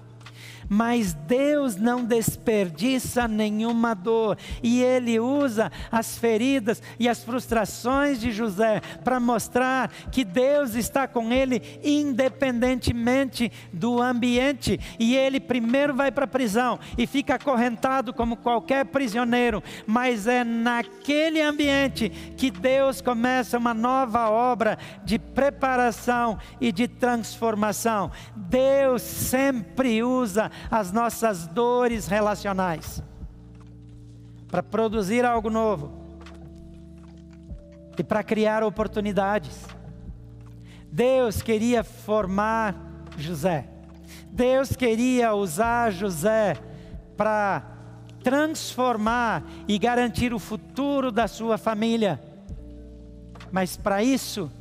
mas 0.73 1.11
Deus 1.13 1.75
não 1.75 2.05
desperdiça 2.05 3.27
nenhuma 3.27 3.93
dor, 3.93 4.37
e 4.63 4.81
Ele 4.81 5.19
usa 5.19 5.69
as 5.91 6.17
feridas 6.17 6.81
e 6.97 7.09
as 7.09 7.21
frustrações 7.21 8.21
de 8.21 8.31
José 8.31 8.79
para 9.03 9.19
mostrar 9.19 9.91
que 10.09 10.23
Deus 10.23 10.75
está 10.75 11.09
com 11.09 11.29
ele 11.33 11.61
independentemente 11.83 13.51
do 13.73 14.01
ambiente, 14.01 14.79
e 14.97 15.13
ele 15.15 15.41
primeiro 15.41 15.93
vai 15.93 16.09
para 16.09 16.23
a 16.23 16.27
prisão 16.27 16.79
e 16.97 17.05
fica 17.05 17.35
acorrentado 17.35 18.13
como 18.13 18.37
qualquer 18.37 18.85
prisioneiro, 18.85 19.61
mas 19.85 20.25
é 20.25 20.45
naquele 20.45 21.41
ambiente 21.41 22.09
que 22.37 22.49
Deus 22.49 23.01
começa 23.01 23.57
uma 23.57 23.73
nova 23.73 24.29
obra 24.29 24.77
de 25.03 25.19
preparação 25.19 26.39
e 26.61 26.71
de 26.71 26.87
transformação. 26.87 28.11
Deus 28.35 29.01
sempre 29.01 30.01
usa 30.01 30.49
as 30.69 30.91
nossas 30.91 31.47
dores 31.47 32.07
relacionais 32.07 33.01
para 34.49 34.61
produzir 34.61 35.25
algo 35.25 35.49
novo 35.49 35.91
e 37.97 38.03
para 38.03 38.23
criar 38.23 38.63
oportunidades. 38.63 39.65
Deus 40.91 41.41
queria 41.41 41.83
formar 41.83 42.75
José. 43.17 43.67
Deus 44.29 44.75
queria 44.75 45.33
usar 45.33 45.91
José 45.91 46.57
para 47.15 47.63
transformar 48.23 49.43
e 49.67 49.77
garantir 49.79 50.33
o 50.33 50.39
futuro 50.39 51.11
da 51.11 51.27
sua 51.27 51.57
família. 51.57 52.21
Mas 53.51 53.77
para 53.77 54.03
isso, 54.03 54.51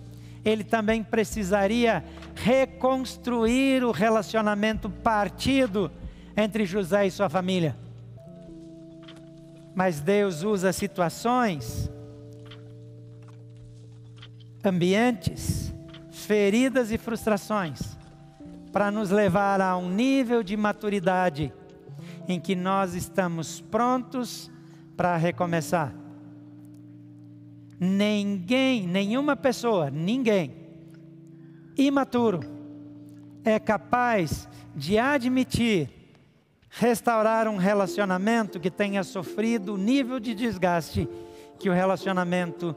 ele 0.45 0.65
também 0.65 1.03
precisaria 1.03 2.05
reconstruir 2.35 3.85
o 3.85 3.91
relacionamento 3.91 4.89
partido 4.89 5.91
entre 6.37 6.65
José 6.65 7.07
e 7.07 7.11
sua 7.11 7.29
família. 7.29 7.77
Mas 9.75 10.01
Deus 10.01 10.43
usa 10.43 10.73
situações, 10.73 11.91
ambientes, 14.65 15.73
feridas 16.11 16.91
e 16.91 16.99
frustrações 16.99 17.81
para 18.73 18.91
nos 18.91 19.11
levar 19.11 19.61
a 19.61 19.77
um 19.77 19.89
nível 19.91 20.43
de 20.43 20.57
maturidade 20.57 21.53
em 22.29 22.39
que 22.39 22.55
nós 22.55 22.95
estamos 22.95 23.61
prontos 23.61 24.51
para 24.97 25.17
recomeçar. 25.17 25.93
Ninguém, 27.81 28.87
nenhuma 28.87 29.35
pessoa, 29.35 29.91
ninguém 29.91 30.61
imaturo 31.77 32.41
é 33.45 33.59
capaz 33.59 34.49
de 34.75 34.99
admitir 34.99 35.89
restaurar 36.69 37.49
um 37.49 37.57
relacionamento 37.57 38.61
que 38.61 38.71
tenha 38.71 39.03
sofrido 39.03 39.75
o 39.75 39.79
nível 39.79 40.21
de 40.21 40.35
desgaste 40.35 41.09
que 41.59 41.69
o 41.69 41.73
relacionamento 41.73 42.77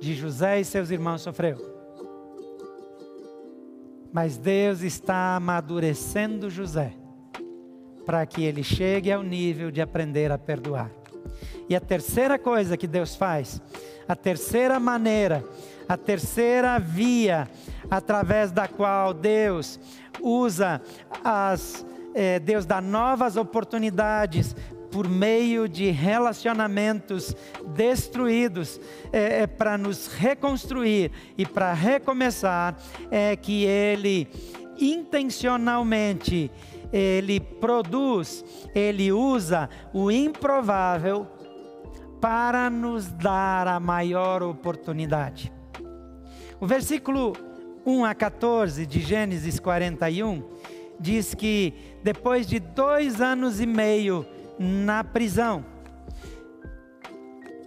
de 0.00 0.14
José 0.14 0.60
e 0.60 0.64
seus 0.64 0.90
irmãos 0.90 1.22
sofreu. 1.22 1.56
Mas 4.12 4.36
Deus 4.36 4.82
está 4.82 5.36
amadurecendo 5.36 6.50
José 6.50 6.92
para 8.04 8.26
que 8.26 8.44
ele 8.44 8.62
chegue 8.62 9.10
ao 9.10 9.22
nível 9.22 9.70
de 9.70 9.80
aprender 9.80 10.30
a 10.30 10.38
perdoar. 10.38 10.90
E 11.68 11.74
a 11.74 11.80
terceira 11.80 12.38
coisa 12.38 12.76
que 12.76 12.86
Deus 12.86 13.16
faz 13.16 13.60
a 14.06 14.16
terceira 14.16 14.78
maneira, 14.80 15.44
a 15.88 15.96
terceira 15.96 16.78
via 16.78 17.48
através 17.90 18.50
da 18.50 18.68
qual 18.68 19.12
Deus 19.12 19.78
usa 20.20 20.80
as 21.24 21.84
eh, 22.14 22.38
Deus 22.38 22.66
dá 22.66 22.80
novas 22.80 23.36
oportunidades 23.36 24.54
por 24.90 25.08
meio 25.08 25.66
de 25.66 25.90
relacionamentos 25.90 27.34
destruídos 27.74 28.78
é, 29.10 29.42
é 29.42 29.46
para 29.46 29.78
nos 29.78 30.06
reconstruir 30.06 31.10
e 31.38 31.46
para 31.46 31.72
recomeçar 31.72 32.76
é 33.10 33.34
que 33.34 33.64
Ele 33.64 34.28
intencionalmente 34.78 36.50
ele 36.92 37.40
produz, 37.40 38.44
ele 38.74 39.10
usa 39.10 39.70
o 39.94 40.10
improvável 40.10 41.26
para 42.22 42.70
nos 42.70 43.08
dar 43.08 43.66
a 43.66 43.80
maior 43.80 44.44
oportunidade. 44.44 45.52
O 46.60 46.66
versículo 46.68 47.32
1 47.84 48.04
a 48.04 48.14
14 48.14 48.86
de 48.86 49.00
Gênesis 49.00 49.58
41, 49.58 50.48
diz 51.00 51.34
que 51.34 51.74
depois 52.00 52.46
de 52.46 52.60
dois 52.60 53.20
anos 53.20 53.60
e 53.60 53.66
meio 53.66 54.24
na 54.56 55.02
prisão, 55.02 55.64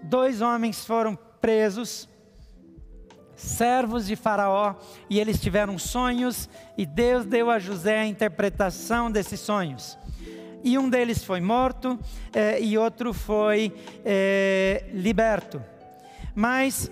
dois 0.04 0.42
homens 0.42 0.86
foram 0.86 1.20
presos, 1.42 2.08
servos 3.36 4.08
de 4.08 4.16
Faraó, 4.16 4.76
e 5.10 5.20
eles 5.20 5.42
tiveram 5.42 5.78
sonhos, 5.78 6.50
e 6.78 6.86
Deus 6.86 7.26
deu 7.26 7.52
a 7.52 7.60
José 7.60 8.00
a 8.00 8.08
interpretação 8.08 9.12
desses 9.12 9.42
sonhos. 9.42 9.98
E 10.64 10.78
um 10.78 10.90
deles 10.90 11.24
foi 11.24 11.42
morto, 11.42 12.00
eh, 12.34 12.60
e 12.62 12.78
outro 12.78 13.14
foi 13.14 13.74
eh, 14.04 14.86
liberto. 14.94 15.62
Mas 16.34 16.92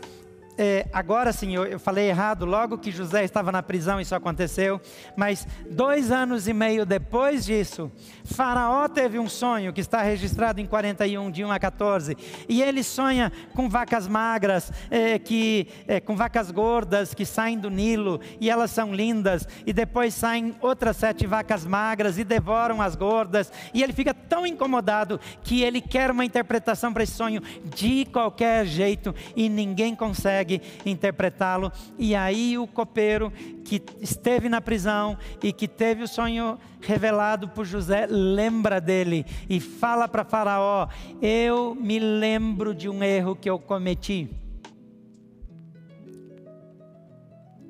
é, 0.58 0.86
agora 0.94 1.34
sim, 1.34 1.56
eu, 1.56 1.66
eu, 1.66 1.80
falei 1.80 2.10
errado, 2.10 2.46
logo 2.46 2.78
que 2.78 2.92
José 2.92 3.24
estava 3.24 3.52
na 3.52 3.64
prisão, 3.64 4.00
isso 4.00 4.14
aconteceu, 4.14 4.80
mas 5.16 5.48
dois 5.70 6.12
anos 6.12 6.48
e 6.48 6.54
meio 6.54 6.86
depois 6.86 7.44
disso, 7.46 7.92
Faraó 8.24 8.88
teve 8.88 9.18
um 9.18 9.28
sonho 9.28 9.74
que 9.74 9.82
está 9.82 10.02
registrado 10.02 10.62
em 10.62 10.66
41, 10.66 11.32
de 11.32 11.44
1 11.44 11.52
a 11.52 11.60
14, 11.60 12.16
e 12.48 12.62
ele 12.62 12.84
sonha 12.84 13.32
com 13.56 13.68
vacas 13.68 14.08
magras, 14.08 14.72
é, 14.92 15.18
que, 15.18 15.68
é, 15.88 16.00
com 16.00 16.16
vacas 16.16 16.52
gordas 16.52 17.14
que 17.14 17.26
saem 17.26 17.58
do 17.58 17.70
Nilo, 17.70 18.22
e 18.40 18.50
elas 18.50 18.70
são 18.70 18.94
lindas, 18.94 19.48
e 19.66 19.74
depois 19.74 20.14
saem 20.14 20.56
outras 20.62 20.98
sete 20.98 21.26
vacas 21.26 21.66
magras 21.66 22.20
e 22.20 22.24
devoram 22.24 22.80
as 22.80 22.96
gordas, 22.96 23.52
e 23.74 23.82
ele 23.82 23.94
fica 23.94 24.14
tão 24.14 24.46
incomodado 24.46 25.20
que 25.44 25.64
ele 25.64 25.82
quer 25.82 26.12
uma 26.12 26.26
interpretação 26.26 26.94
para 26.94 27.04
esse 27.04 27.14
sonho 27.14 27.42
de 27.76 28.06
qualquer 28.06 28.66
jeito, 28.68 29.16
e 29.36 29.50
ninguém 29.50 29.96
consegue 29.96 30.43
consegue 30.44 30.62
interpretá-lo. 30.86 31.72
E 31.98 32.16
aí 32.16 32.58
o 32.58 32.68
copeiro 32.68 33.32
que 33.64 33.82
esteve 34.02 34.50
na 34.50 34.62
prisão 34.62 35.18
e 35.42 35.54
que 35.54 35.68
teve 35.68 36.04
o 36.04 36.08
sonho 36.08 36.60
revelado 36.82 37.48
por 37.50 37.66
José 37.66 38.06
lembra 38.08 38.82
dele 38.82 39.26
e 39.50 39.60
fala 39.60 40.08
para 40.08 40.26
Faraó: 40.26 40.88
Eu 41.22 41.74
me 41.76 41.98
lembro 41.98 42.76
de 42.76 42.90
um 42.90 43.02
erro 43.04 43.36
que 43.36 43.50
eu 43.50 43.58
cometi. 43.58 44.30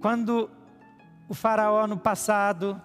Quando 0.01 0.49
o 1.29 1.33
Faraó 1.33 1.87
no 1.87 1.97
passado 1.97 2.81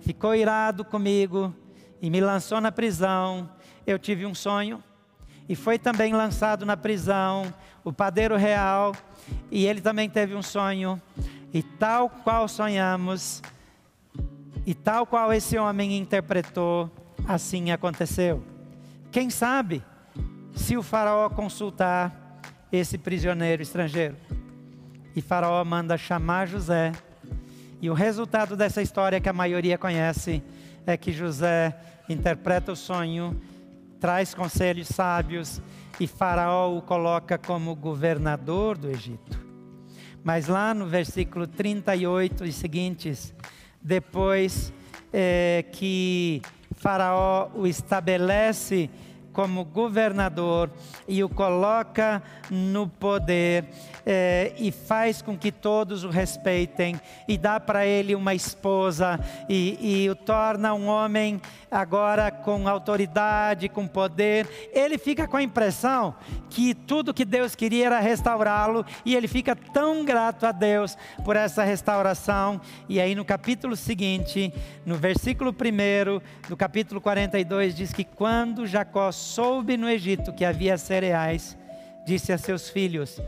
ficou 0.00 0.34
irado 0.34 0.84
comigo 0.84 1.54
e 2.02 2.10
me 2.10 2.20
lançou 2.20 2.60
na 2.60 2.72
prisão, 2.72 3.48
eu 3.86 3.98
tive 3.98 4.26
um 4.26 4.34
sonho 4.34 4.82
e 5.48 5.54
foi 5.54 5.78
também 5.78 6.12
lançado 6.12 6.66
na 6.66 6.76
prisão 6.76 7.52
o 7.84 7.92
padeiro 7.92 8.36
real 8.36 8.92
e 9.50 9.66
ele 9.66 9.80
também 9.80 10.08
teve 10.08 10.34
um 10.34 10.42
sonho, 10.42 11.00
e 11.52 11.62
tal 11.62 12.08
qual 12.08 12.48
sonhamos, 12.48 13.42
e 14.64 14.74
tal 14.74 15.06
qual 15.06 15.32
esse 15.32 15.56
homem 15.56 15.96
interpretou, 15.96 16.90
assim 17.26 17.70
aconteceu. 17.70 18.42
Quem 19.10 19.30
sabe 19.30 19.82
se 20.54 20.76
o 20.76 20.82
Faraó 20.82 21.28
consultar 21.28 22.40
esse 22.70 22.98
prisioneiro 22.98 23.62
estrangeiro? 23.62 24.16
E 25.14 25.22
Faraó 25.22 25.64
manda 25.64 25.96
chamar 25.96 26.46
José, 26.46 26.92
e 27.80 27.88
o 27.88 27.94
resultado 27.94 28.56
dessa 28.56 28.82
história 28.82 29.20
que 29.20 29.28
a 29.28 29.32
maioria 29.32 29.78
conhece 29.78 30.42
é 30.86 30.96
que 30.96 31.12
José 31.12 31.76
interpreta 32.08 32.72
o 32.72 32.76
sonho, 32.76 33.40
traz 34.00 34.34
conselhos 34.34 34.88
sábios 34.88 35.60
e 35.98 36.06
Faraó 36.06 36.76
o 36.76 36.82
coloca 36.82 37.38
como 37.38 37.74
governador 37.74 38.76
do 38.76 38.90
Egito. 38.90 39.44
Mas 40.22 40.48
lá 40.48 40.74
no 40.74 40.86
versículo 40.86 41.46
38 41.46 42.44
e 42.44 42.52
seguintes, 42.52 43.34
depois 43.80 44.72
é, 45.12 45.64
que 45.72 46.42
Faraó 46.74 47.48
o 47.54 47.66
estabelece 47.66 48.90
como 49.32 49.64
governador 49.64 50.70
e 51.06 51.22
o 51.22 51.28
coloca 51.28 52.22
no 52.50 52.88
poder 52.88 53.68
é, 54.06 54.52
e 54.56 54.70
faz 54.70 55.20
com 55.20 55.36
que 55.36 55.50
todos 55.50 56.04
o 56.04 56.08
respeitem 56.08 57.00
e 57.26 57.36
dá 57.36 57.58
para 57.58 57.84
ele 57.84 58.14
uma 58.14 58.34
esposa 58.34 59.18
e, 59.48 60.04
e 60.04 60.08
o 60.08 60.14
torna 60.14 60.72
um 60.72 60.86
homem 60.86 61.42
agora 61.68 62.30
com 62.30 62.68
autoridade, 62.68 63.68
com 63.68 63.88
poder. 63.88 64.48
Ele 64.72 64.96
fica 64.96 65.26
com 65.26 65.36
a 65.36 65.42
impressão 65.42 66.14
que 66.48 66.72
tudo 66.72 67.12
que 67.12 67.24
Deus 67.24 67.56
queria 67.56 67.86
era 67.86 67.98
restaurá-lo 67.98 68.86
e 69.04 69.16
ele 69.16 69.26
fica 69.26 69.56
tão 69.56 70.04
grato 70.04 70.46
a 70.46 70.52
Deus 70.52 70.96
por 71.24 71.34
essa 71.34 71.64
restauração. 71.64 72.60
E 72.88 73.00
aí 73.00 73.14
no 73.14 73.24
capítulo 73.24 73.74
seguinte, 73.74 74.54
no 74.84 74.94
versículo 74.94 75.50
1 75.50 76.48
do 76.48 76.56
capítulo 76.56 77.00
42, 77.00 77.74
diz 77.74 77.92
que 77.92 78.04
quando 78.04 78.66
Jacó 78.66 79.10
soube 79.10 79.76
no 79.76 79.88
Egito 79.88 80.32
que 80.32 80.44
havia 80.44 80.78
cereais, 80.78 81.58
disse 82.06 82.32
a 82.32 82.38
seus 82.38 82.68
filhos: 82.70 83.20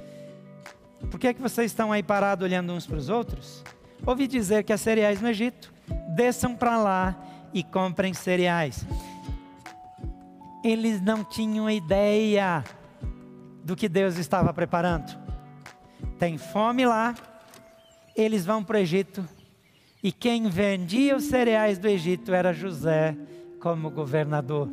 Por 1.10 1.18
que 1.18 1.28
é 1.28 1.34
que 1.34 1.40
vocês 1.40 1.70
estão 1.70 1.92
aí 1.92 2.02
parados 2.02 2.44
olhando 2.44 2.72
uns 2.72 2.86
para 2.86 2.96
os 2.96 3.08
outros? 3.08 3.64
Ouvi 4.04 4.26
dizer 4.26 4.64
que 4.64 4.72
há 4.72 4.78
cereais 4.78 5.20
no 5.20 5.28
Egito. 5.28 5.72
Desçam 6.14 6.54
para 6.54 6.76
lá 6.78 7.16
e 7.52 7.62
comprem 7.62 8.12
cereais. 8.12 8.84
Eles 10.64 11.00
não 11.00 11.24
tinham 11.24 11.70
ideia 11.70 12.64
do 13.64 13.76
que 13.76 13.88
Deus 13.88 14.16
estava 14.16 14.52
preparando. 14.52 15.16
Tem 16.18 16.36
fome 16.36 16.84
lá, 16.84 17.14
eles 18.16 18.44
vão 18.44 18.64
para 18.64 18.76
o 18.76 18.80
Egito, 18.80 19.26
e 20.02 20.10
quem 20.10 20.48
vendia 20.48 21.16
os 21.16 21.24
cereais 21.24 21.78
do 21.78 21.86
Egito 21.86 22.32
era 22.32 22.52
José 22.52 23.16
como 23.60 23.90
governador. 23.90 24.68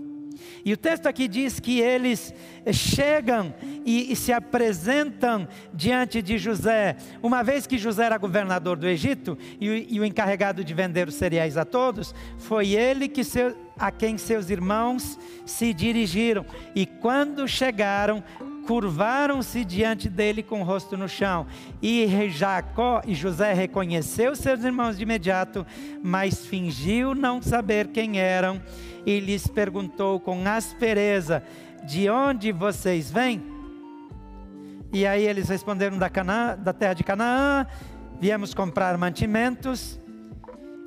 E 0.63 0.73
o 0.73 0.77
texto 0.77 1.07
aqui 1.07 1.27
diz 1.27 1.59
que 1.59 1.79
eles 1.79 2.33
chegam 2.73 3.53
e, 3.85 4.11
e, 4.11 4.15
se 4.15 4.31
apresentam 4.31 5.47
diante 5.73 6.21
de 6.21 6.37
José. 6.37 6.95
Uma 7.21 7.43
vez 7.43 7.67
que 7.67 7.77
José 7.77 8.05
era 8.05 8.17
governador 8.17 8.77
do 8.77 8.87
Egito 8.87 9.37
e, 9.59 9.87
e 9.89 9.99
o 9.99 10.05
encarregado 10.05 10.63
de 10.63 10.73
vender 10.73 11.07
os 11.07 11.15
cereais 11.15 11.57
a 11.57 11.65
todos, 11.65 12.13
foi 12.37 12.71
ele 12.71 13.07
que 13.07 13.23
seu, 13.23 13.55
a 13.77 13.91
quem 13.91 14.17
seus 14.17 14.49
irmãos 14.49 15.19
se 15.45 15.73
dirigiram. 15.73 16.45
E 16.73 16.85
quando 16.85 17.47
chegaram, 17.47 18.23
curvaram-se 18.65 19.63
diante 19.63 20.09
dele 20.09 20.43
com 20.43 20.61
o 20.61 20.63
rosto 20.63 20.97
no 20.97 21.07
chão. 21.07 21.45
E 21.81 22.29
Jacó 22.29 23.01
e 23.05 23.13
José 23.13 23.53
reconheceu 23.53 24.35
seus 24.35 24.63
irmãos 24.63 24.97
de 24.97 25.03
imediato, 25.03 25.65
mas 26.03 26.45
fingiu 26.45 27.13
não 27.15 27.41
saber 27.41 27.87
quem 27.87 28.19
eram 28.19 28.61
e 29.05 29.19
lhes 29.19 29.47
perguntou 29.47 30.19
com 30.19 30.45
aspereza: 30.47 31.43
De 31.83 32.09
onde 32.09 32.51
vocês 32.51 33.11
vêm? 33.11 33.43
E 34.91 35.05
aí 35.05 35.25
eles 35.25 35.49
responderam 35.49 35.97
da, 35.97 36.09
Canaã, 36.09 36.57
da 36.57 36.71
terra 36.73 36.93
de 36.93 37.03
Canaã, 37.03 37.65
viemos 38.19 38.53
comprar 38.53 38.97
mantimentos. 38.97 39.99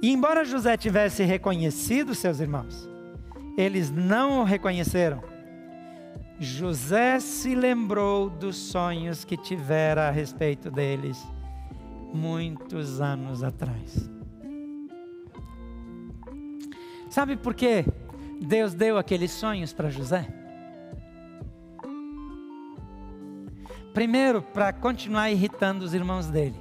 E 0.00 0.10
embora 0.10 0.44
José 0.44 0.76
tivesse 0.76 1.24
reconhecido 1.24 2.14
seus 2.14 2.40
irmãos, 2.40 2.88
eles 3.56 3.90
não 3.90 4.40
o 4.40 4.44
reconheceram. 4.44 5.37
José 6.40 7.18
se 7.18 7.54
lembrou 7.54 8.30
dos 8.30 8.56
sonhos 8.56 9.24
que 9.24 9.36
tivera 9.36 10.06
a 10.06 10.10
respeito 10.10 10.70
deles 10.70 11.26
muitos 12.12 13.00
anos 13.00 13.42
atrás. 13.42 14.08
Sabe 17.10 17.36
por 17.36 17.54
quê? 17.54 17.84
Deus 18.40 18.72
deu 18.72 18.98
aqueles 18.98 19.32
sonhos 19.32 19.72
para 19.72 19.90
José? 19.90 20.28
Primeiro, 23.92 24.40
para 24.40 24.72
continuar 24.72 25.30
irritando 25.30 25.84
os 25.84 25.92
irmãos 25.92 26.28
dele. 26.28 26.54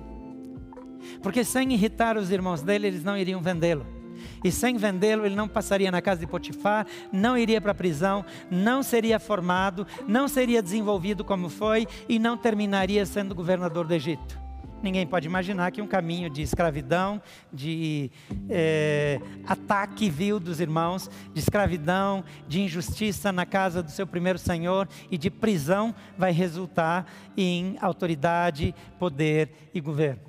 Porque 1.21 1.43
sem 1.43 1.71
irritar 1.71 2.17
os 2.17 2.31
irmãos 2.31 2.63
dele, 2.63 2.87
eles 2.87 3.03
não 3.03 3.15
iriam 3.15 3.41
vendê-lo. 3.41 3.96
E 4.43 4.51
sem 4.51 4.77
vendê-lo, 4.77 5.25
ele 5.25 5.35
não 5.35 5.47
passaria 5.47 5.91
na 5.91 6.01
casa 6.01 6.19
de 6.19 6.27
Potifar, 6.27 6.85
não 7.11 7.37
iria 7.37 7.61
para 7.61 7.71
a 7.71 7.75
prisão, 7.75 8.25
não 8.49 8.83
seria 8.83 9.19
formado, 9.19 9.85
não 10.07 10.27
seria 10.27 10.61
desenvolvido 10.61 11.23
como 11.23 11.49
foi 11.49 11.87
e 12.07 12.19
não 12.19 12.37
terminaria 12.37 13.05
sendo 13.05 13.35
governador 13.35 13.85
do 13.85 13.93
Egito. 13.93 14.47
Ninguém 14.81 15.07
pode 15.07 15.27
imaginar 15.27 15.71
que 15.71 15.81
um 15.81 15.87
caminho 15.87 16.29
de 16.29 16.41
escravidão, 16.43 17.21
de 17.51 18.11
é, 18.47 19.19
ataque 19.45 20.09
vil 20.09 20.39
dos 20.39 20.59
irmãos, 20.59 21.09
de 21.33 21.39
escravidão, 21.39 22.23
de 22.47 22.61
injustiça 22.61 23.31
na 23.31 23.45
casa 23.45 23.81
do 23.81 23.89
seu 23.89 24.05
primeiro 24.05 24.37
senhor 24.37 24.87
e 25.09 25.17
de 25.17 25.31
prisão 25.31 25.95
vai 26.15 26.31
resultar 26.31 27.11
em 27.35 27.75
autoridade, 27.81 28.75
poder 28.99 29.49
e 29.73 29.81
governo. 29.81 30.26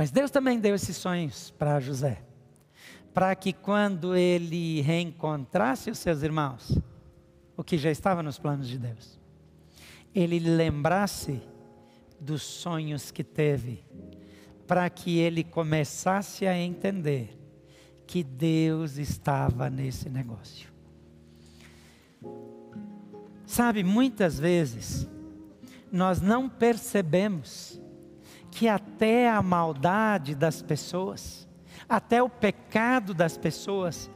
Mas 0.00 0.10
Deus 0.10 0.30
também 0.30 0.58
deu 0.58 0.74
esses 0.74 0.96
sonhos 0.96 1.50
para 1.58 1.78
José, 1.78 2.22
para 3.12 3.34
que 3.34 3.52
quando 3.52 4.16
ele 4.16 4.80
reencontrasse 4.80 5.90
os 5.90 5.98
seus 5.98 6.22
irmãos, 6.22 6.78
o 7.54 7.62
que 7.62 7.76
já 7.76 7.90
estava 7.90 8.22
nos 8.22 8.38
planos 8.38 8.66
de 8.66 8.78
Deus, 8.78 9.20
ele 10.14 10.38
lembrasse 10.38 11.42
dos 12.18 12.40
sonhos 12.40 13.10
que 13.10 13.22
teve, 13.22 13.84
para 14.66 14.88
que 14.88 15.18
ele 15.18 15.44
começasse 15.44 16.46
a 16.46 16.56
entender 16.56 17.38
que 18.06 18.24
Deus 18.24 18.96
estava 18.96 19.68
nesse 19.68 20.08
negócio. 20.08 20.70
Sabe, 23.44 23.84
muitas 23.84 24.38
vezes 24.38 25.06
nós 25.92 26.22
não 26.22 26.48
percebemos 26.48 27.78
que 28.50 28.68
até 28.68 29.30
a 29.30 29.42
maldade 29.42 30.34
das 30.34 30.60
pessoas, 30.62 31.48
até 31.88 32.22
o 32.22 32.28
pecado 32.28 33.14
das 33.14 33.36
pessoas, 33.36 34.10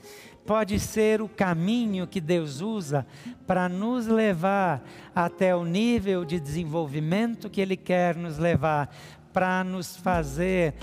pode 0.44 0.78
ser 0.78 1.22
o 1.22 1.28
caminho 1.28 2.06
que 2.06 2.20
Deus 2.20 2.60
usa 2.60 3.06
para 3.46 3.68
nos 3.68 4.06
levar 4.06 4.82
até 5.14 5.54
o 5.56 5.64
nível 5.64 6.24
de 6.24 6.38
desenvolvimento 6.38 7.48
que 7.48 7.60
Ele 7.60 7.76
quer 7.76 8.16
nos 8.16 8.38
levar, 8.38 8.94
para 9.32 9.64
nos 9.64 9.96
fazer 9.96 10.74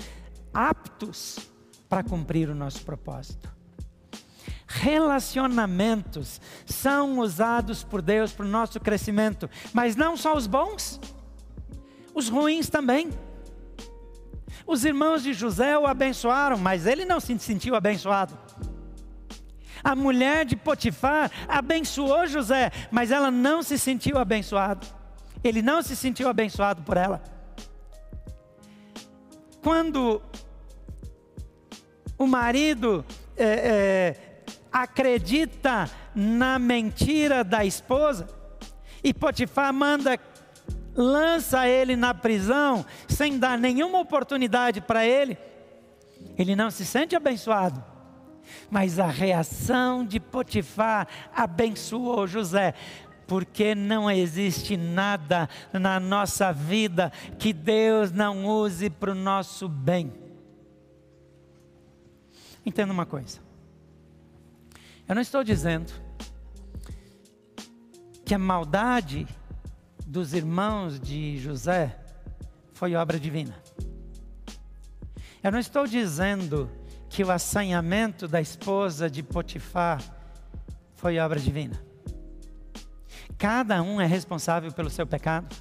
aptos 0.52 1.38
para 1.88 2.02
cumprir 2.02 2.48
o 2.50 2.54
nosso 2.54 2.84
propósito. 2.84 3.50
Relacionamentos 4.66 6.40
são 6.64 7.18
usados 7.18 7.84
por 7.84 8.00
Deus 8.00 8.32
para 8.32 8.46
o 8.46 8.48
nosso 8.48 8.80
crescimento, 8.80 9.48
mas 9.72 9.96
não 9.96 10.16
só 10.16 10.36
os 10.36 10.46
bons, 10.46 10.98
os 12.14 12.28
ruins 12.28 12.68
também. 12.68 13.10
Os 14.66 14.84
irmãos 14.84 15.22
de 15.22 15.32
José 15.32 15.76
o 15.78 15.86
abençoaram, 15.86 16.56
mas 16.56 16.86
ele 16.86 17.04
não 17.04 17.20
se 17.20 17.38
sentiu 17.38 17.74
abençoado. 17.74 18.36
A 19.82 19.96
mulher 19.96 20.44
de 20.44 20.54
Potifar 20.54 21.30
abençoou 21.48 22.26
José, 22.26 22.70
mas 22.90 23.10
ela 23.10 23.30
não 23.30 23.62
se 23.62 23.78
sentiu 23.78 24.18
abençoada. 24.18 24.86
Ele 25.42 25.60
não 25.60 25.82
se 25.82 25.96
sentiu 25.96 26.28
abençoado 26.28 26.82
por 26.82 26.96
ela. 26.96 27.22
Quando 29.60 30.22
o 32.16 32.26
marido 32.26 33.04
é, 33.36 33.44
é, 33.44 34.44
acredita 34.72 35.90
na 36.14 36.58
mentira 36.58 37.42
da 37.42 37.64
esposa, 37.64 38.28
e 39.02 39.12
Potifar 39.12 39.72
manda, 39.72 40.16
lança 40.94 41.66
ele 41.66 41.96
na 41.96 42.14
prisão, 42.14 42.84
sem 43.08 43.38
dar 43.38 43.58
nenhuma 43.58 44.00
oportunidade 44.00 44.80
para 44.80 45.06
ele, 45.06 45.38
ele 46.36 46.54
não 46.54 46.70
se 46.70 46.84
sente 46.84 47.16
abençoado. 47.16 47.82
Mas 48.70 48.98
a 48.98 49.06
reação 49.06 50.04
de 50.04 50.20
Potifar 50.20 51.06
abençoou 51.34 52.26
José, 52.26 52.74
porque 53.26 53.74
não 53.74 54.10
existe 54.10 54.76
nada 54.76 55.48
na 55.72 55.98
nossa 55.98 56.52
vida 56.52 57.12
que 57.38 57.52
Deus 57.52 58.12
não 58.12 58.44
use 58.44 58.90
para 58.90 59.12
o 59.12 59.14
nosso 59.14 59.68
bem. 59.68 60.12
Entenda 62.64 62.92
uma 62.92 63.06
coisa. 63.06 63.40
Eu 65.08 65.14
não 65.14 65.22
estou 65.22 65.42
dizendo 65.42 65.92
que 68.24 68.34
a 68.34 68.38
maldade 68.38 69.26
dos 70.12 70.34
irmãos 70.34 71.00
de 71.00 71.38
José 71.38 71.96
foi 72.74 72.94
obra 72.94 73.18
divina. 73.18 73.54
Eu 75.42 75.50
não 75.50 75.58
estou 75.58 75.86
dizendo 75.86 76.70
que 77.08 77.24
o 77.24 77.30
assanhamento 77.30 78.28
da 78.28 78.38
esposa 78.38 79.08
de 79.08 79.22
Potifar 79.22 80.02
foi 80.96 81.18
obra 81.18 81.40
divina. 81.40 81.82
Cada 83.38 83.82
um 83.82 84.02
é 84.02 84.06
responsável 84.06 84.70
pelo 84.70 84.90
seu 84.90 85.06
pecado 85.06 85.56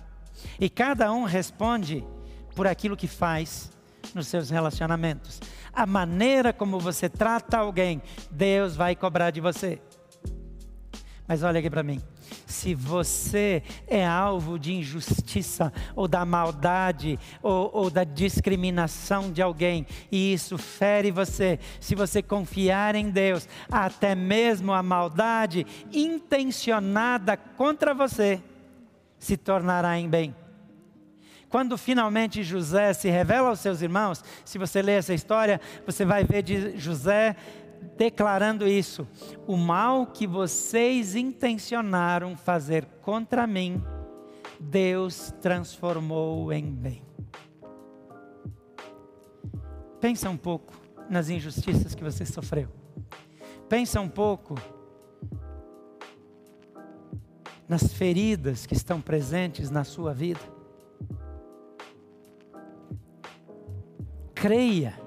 e 0.60 0.70
cada 0.70 1.14
um 1.14 1.24
responde 1.24 2.06
por 2.54 2.68
aquilo 2.68 2.98
que 2.98 3.08
faz 3.08 3.72
nos 4.14 4.28
seus 4.28 4.50
relacionamentos. 4.50 5.40
A 5.72 5.86
maneira 5.86 6.52
como 6.52 6.78
você 6.78 7.08
trata 7.08 7.58
alguém, 7.58 8.02
Deus 8.30 8.76
vai 8.76 8.98
cobrar 8.98 9.32
de 9.32 9.40
você. 9.40 9.82
Mas 11.32 11.44
olha 11.44 11.60
aqui 11.62 11.70
para 11.70 11.82
mim 11.82 12.02
se 12.46 12.76
você 12.76 13.64
é 13.88 14.06
alvo 14.06 14.60
de 14.60 14.74
injustiça, 14.74 15.72
ou 15.96 16.06
da 16.06 16.26
maldade, 16.26 17.18
ou, 17.42 17.72
ou, 17.74 17.90
da 17.90 18.04
discriminação 18.04 19.32
de 19.32 19.42
alguém, 19.42 19.88
e 20.12 20.34
isso 20.34 20.58
fere 20.58 21.10
você, 21.10 21.58
se 21.80 21.96
você 21.96 22.22
confiar 22.22 22.96
em 22.96 23.10
Deus, 23.10 23.48
até 23.72 24.14
mesmo 24.14 24.74
a 24.74 24.84
maldade 24.84 25.66
intencionada 25.94 27.38
contra 27.38 27.94
você 27.94 28.44
se 29.18 29.38
tornará 29.38 29.98
em 29.98 30.10
bem. 30.10 30.36
Quando 31.52 31.78
finalmente 31.78 32.44
José 32.44 32.94
se 32.94 33.10
revela 33.10 33.50
aos 33.50 33.60
seus 33.60 33.82
irmãos, 33.82 34.24
se 34.46 34.58
você 34.58 34.82
ler 34.82 35.00
essa 35.00 35.14
história, 35.14 35.60
você 35.86 36.06
vai 36.06 36.24
ver 36.24 36.44
de 36.44 36.78
José 36.78 37.36
declarando 37.98 38.68
isso: 38.68 39.08
o 39.48 39.58
mal 39.58 40.08
que 40.08 40.26
vocês 40.26 41.16
intencionaram 41.16 42.36
fazer 42.36 42.86
contra 43.02 43.46
mim, 43.46 43.84
Deus 44.60 45.34
transformou 45.42 46.52
em 46.52 46.66
bem. 46.66 47.02
Pensa 50.00 50.30
um 50.30 50.38
pouco 50.38 50.74
nas 51.10 51.30
injustiças 51.30 51.94
que 51.94 52.04
você 52.04 52.26
sofreu. 52.26 52.70
Pensa 53.70 54.02
um 54.02 54.10
pouco 54.10 54.56
nas 57.68 57.94
feridas 57.94 58.66
que 58.66 58.74
estão 58.74 59.00
presentes 59.00 59.70
na 59.70 59.84
sua 59.84 60.14
vida. 60.14 60.42
Creia 64.34 65.00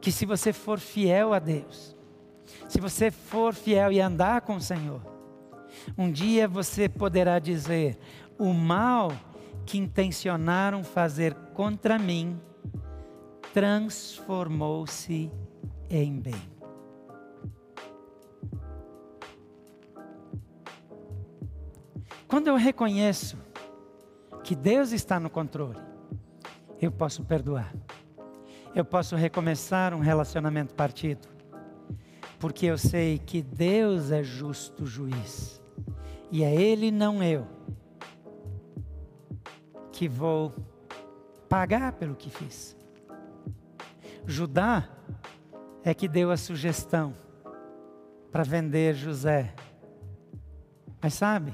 que 0.00 0.10
se 0.10 0.24
você 0.24 0.52
for 0.52 0.78
fiel 0.78 1.34
a 1.34 1.38
Deus, 1.38 1.96
se 2.70 2.80
você 2.80 3.10
for 3.10 3.52
fiel 3.52 3.90
e 3.90 4.00
andar 4.00 4.42
com 4.42 4.54
o 4.54 4.60
Senhor, 4.60 5.02
um 5.98 6.08
dia 6.08 6.46
você 6.46 6.88
poderá 6.88 7.40
dizer: 7.40 7.98
o 8.38 8.54
mal 8.54 9.10
que 9.66 9.76
intencionaram 9.76 10.84
fazer 10.84 11.34
contra 11.52 11.98
mim 11.98 12.40
transformou-se 13.52 15.32
em 15.90 16.20
bem. 16.20 16.40
Quando 22.28 22.46
eu 22.46 22.54
reconheço 22.54 23.36
que 24.44 24.54
Deus 24.54 24.92
está 24.92 25.18
no 25.18 25.28
controle, 25.28 25.80
eu 26.80 26.92
posso 26.92 27.24
perdoar. 27.24 27.74
Eu 28.72 28.84
posso 28.84 29.16
recomeçar 29.16 29.92
um 29.92 29.98
relacionamento 29.98 30.72
partido 30.72 31.39
porque 32.40 32.64
eu 32.64 32.78
sei 32.78 33.18
que 33.18 33.42
Deus 33.42 34.10
é 34.10 34.22
justo 34.22 34.86
juiz, 34.86 35.62
e 36.30 36.42
é 36.42 36.54
Ele, 36.54 36.90
não 36.90 37.22
eu, 37.22 37.46
que 39.92 40.08
vou 40.08 40.54
pagar 41.50 41.92
pelo 41.92 42.16
que 42.16 42.30
fiz. 42.30 42.74
Judá 44.24 44.88
é 45.84 45.92
que 45.92 46.08
deu 46.08 46.30
a 46.30 46.36
sugestão 46.38 47.14
para 48.32 48.42
vender 48.42 48.94
José. 48.94 49.54
Mas 51.02 51.12
sabe, 51.14 51.52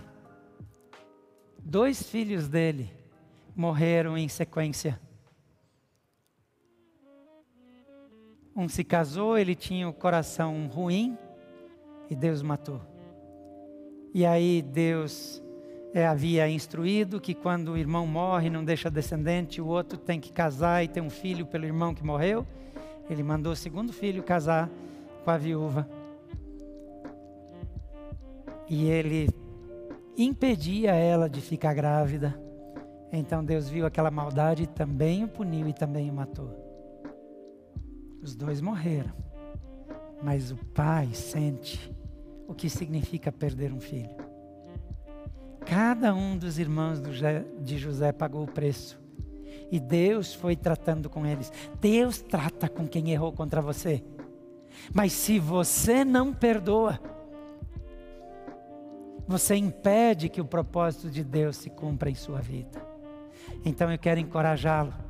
dois 1.59 2.01
filhos 2.03 2.47
dele 2.47 2.93
morreram 3.57 4.16
em 4.16 4.28
sequência. 4.28 5.01
Um 8.57 8.70
se 8.70 8.82
casou, 8.82 9.36
ele 9.36 9.54
tinha 9.54 9.86
o 9.86 9.92
coração 9.92 10.66
ruim 10.66 11.18
e 12.09 12.16
Deus 12.16 12.40
matou. 12.40 12.80
E 14.14 14.24
aí 14.24 14.62
Deus 14.62 15.42
é, 15.92 16.07
havia 16.07 16.48
instruído 16.48 17.20
que 17.20 17.34
quando 17.34 17.72
o 17.72 17.76
irmão 17.76 18.07
morre, 18.07 18.48
não 18.48 18.64
deixa 18.64 18.90
descendente, 18.90 19.61
o 19.61 19.66
outro 19.66 19.98
tem 19.98 20.18
que 20.18 20.32
casar 20.32 20.82
e 20.82 20.88
ter 20.88 21.02
um 21.02 21.11
filho 21.11 21.44
pelo 21.44 21.66
irmão 21.66 21.94
que 21.94 22.02
morreu. 22.02 22.46
Ele 23.11 23.22
mandou 23.22 23.52
o 23.52 23.57
segundo 23.57 23.92
filho 23.92 24.22
casar 24.22 24.70
com 25.22 25.30
a 25.30 25.36
viúva. 25.36 25.86
E 28.70 28.88
ele 28.88 29.28
impedia 30.16 30.94
ela 30.94 31.28
de 31.28 31.42
ficar 31.42 31.74
grávida. 31.74 32.40
Então 33.12 33.44
Deus 33.44 33.68
viu 33.68 33.84
aquela 33.84 34.11
maldade 34.11 34.62
e 34.62 34.66
também 34.66 35.24
o 35.24 35.28
puniu 35.28 35.68
e 35.68 35.74
também 35.74 36.11
o 36.11 36.14
matou. 36.14 36.65
Os 38.26 38.34
dois 38.34 38.60
morreram. 38.60 39.12
Mas 40.20 40.50
o 40.50 40.56
pai 40.56 41.10
sente 41.14 41.94
o 42.48 42.54
que 42.56 42.68
significa 42.68 43.30
perder 43.30 43.72
um 43.72 43.78
filho. 43.78 44.10
Cada 45.64 46.12
um 46.12 46.36
dos 46.36 46.58
irmãos 46.58 47.00
de 47.60 47.78
José 47.78 48.10
pagou 48.10 48.42
o 48.42 48.50
preço. 48.50 49.00
E 49.70 49.78
Deus 49.78 50.34
foi 50.34 50.56
tratando 50.56 51.08
com 51.08 51.24
eles. 51.24 51.52
Deus 51.80 52.20
trata 52.20 52.68
com 52.68 52.88
quem 52.88 53.12
errou 53.12 53.30
contra 53.30 53.62
você. 53.62 54.02
Mas 54.92 55.12
se 55.12 55.38
você 55.38 56.04
não 56.04 56.34
perdoa, 56.34 56.98
você 59.24 59.54
impede 59.54 60.28
que 60.28 60.40
o 60.40 60.44
propósito 60.44 61.08
de 61.08 61.22
Deus 61.22 61.58
se 61.58 61.70
cumpra 61.70 62.10
em 62.10 62.16
sua 62.16 62.40
vida. 62.40 62.84
Então 63.64 63.88
eu 63.92 63.98
quero 64.00 64.18
encorajá-lo 64.18 65.05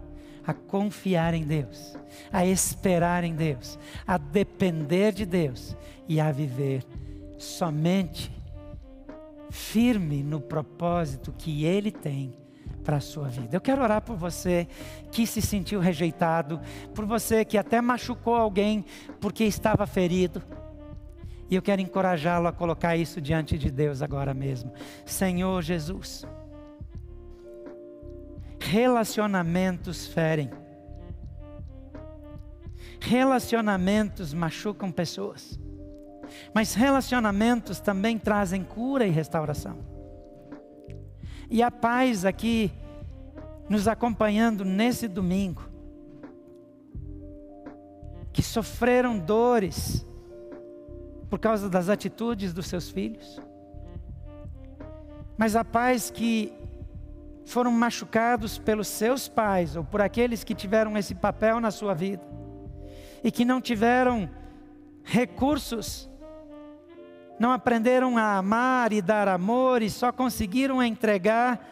a 0.46 0.54
confiar 0.54 1.34
em 1.34 1.42
Deus, 1.42 1.96
a 2.32 2.46
esperar 2.46 3.24
em 3.24 3.34
Deus, 3.34 3.78
a 4.06 4.16
depender 4.16 5.12
de 5.12 5.26
Deus 5.26 5.76
e 6.08 6.20
a 6.20 6.30
viver 6.30 6.84
somente 7.36 8.30
firme 9.50 10.22
no 10.22 10.40
propósito 10.40 11.34
que 11.36 11.64
Ele 11.64 11.90
tem 11.90 12.34
para 12.84 12.98
a 12.98 13.00
sua 13.00 13.28
vida. 13.28 13.56
Eu 13.56 13.60
quero 13.60 13.82
orar 13.82 14.00
por 14.00 14.16
você 14.16 14.68
que 15.10 15.26
se 15.26 15.42
sentiu 15.42 15.80
rejeitado, 15.80 16.60
por 16.94 17.04
você 17.04 17.44
que 17.44 17.58
até 17.58 17.80
machucou 17.80 18.36
alguém 18.36 18.84
porque 19.20 19.44
estava 19.44 19.86
ferido. 19.86 20.42
E 21.50 21.54
eu 21.54 21.62
quero 21.62 21.80
encorajá-lo 21.80 22.46
a 22.48 22.52
colocar 22.52 22.96
isso 22.96 23.20
diante 23.20 23.58
de 23.58 23.70
Deus 23.70 24.02
agora 24.02 24.34
mesmo. 24.34 24.72
Senhor 25.04 25.62
Jesus, 25.62 26.24
relacionamentos 28.60 30.06
ferem. 30.06 30.50
Relacionamentos 33.00 34.32
machucam 34.32 34.90
pessoas. 34.90 35.58
Mas 36.54 36.74
relacionamentos 36.74 37.80
também 37.80 38.18
trazem 38.18 38.64
cura 38.64 39.06
e 39.06 39.10
restauração. 39.10 39.78
E 41.48 41.62
a 41.62 41.70
paz 41.70 42.24
aqui 42.24 42.72
nos 43.68 43.86
acompanhando 43.86 44.64
nesse 44.64 45.06
domingo, 45.08 45.62
que 48.32 48.42
sofreram 48.42 49.18
dores 49.18 50.06
por 51.28 51.38
causa 51.38 51.68
das 51.68 51.88
atitudes 51.88 52.52
dos 52.52 52.66
seus 52.66 52.90
filhos, 52.90 53.40
mas 55.36 55.56
a 55.56 55.64
paz 55.64 56.10
que 56.10 56.52
foram 57.46 57.70
machucados 57.70 58.58
pelos 58.58 58.88
seus 58.88 59.28
pais 59.28 59.76
ou 59.76 59.84
por 59.84 60.02
aqueles 60.02 60.42
que 60.42 60.54
tiveram 60.54 60.98
esse 60.98 61.14
papel 61.14 61.60
na 61.60 61.70
sua 61.70 61.94
vida 61.94 62.22
e 63.22 63.30
que 63.30 63.44
não 63.44 63.60
tiveram 63.60 64.28
recursos, 65.04 66.10
não 67.38 67.52
aprenderam 67.52 68.18
a 68.18 68.36
amar 68.36 68.92
e 68.92 69.00
dar 69.00 69.28
amor 69.28 69.80
e 69.80 69.88
só 69.88 70.10
conseguiram 70.10 70.82
entregar 70.82 71.64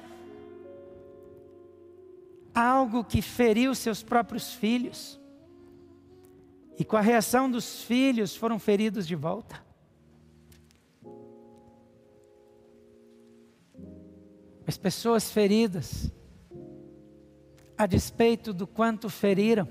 algo 2.54 3.02
que 3.02 3.20
feriu 3.20 3.74
seus 3.74 4.00
próprios 4.00 4.54
filhos. 4.54 5.20
E 6.78 6.84
com 6.84 6.96
a 6.96 7.00
reação 7.00 7.50
dos 7.50 7.82
filhos 7.82 8.36
foram 8.36 8.60
feridos 8.60 9.06
de 9.06 9.16
volta. 9.16 9.63
As 14.66 14.76
pessoas 14.78 15.30
feridas, 15.30 16.10
a 17.76 17.86
despeito 17.86 18.52
do 18.52 18.66
quanto 18.66 19.10
feriram, 19.10 19.68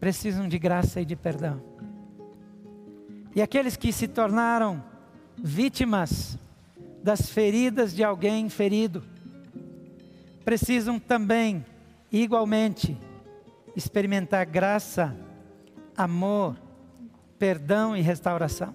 precisam 0.00 0.48
de 0.48 0.58
graça 0.58 1.00
e 1.00 1.04
de 1.04 1.14
perdão. 1.14 1.62
E 3.34 3.42
aqueles 3.42 3.76
que 3.76 3.92
se 3.92 4.08
tornaram 4.08 4.82
vítimas 5.36 6.38
das 7.02 7.28
feridas 7.28 7.94
de 7.94 8.02
alguém 8.02 8.48
ferido, 8.48 9.04
precisam 10.44 10.98
também, 10.98 11.64
igualmente, 12.10 12.98
experimentar 13.76 14.46
graça, 14.46 15.14
amor, 15.96 16.56
perdão 17.38 17.96
e 17.96 18.00
restauração. 18.00 18.74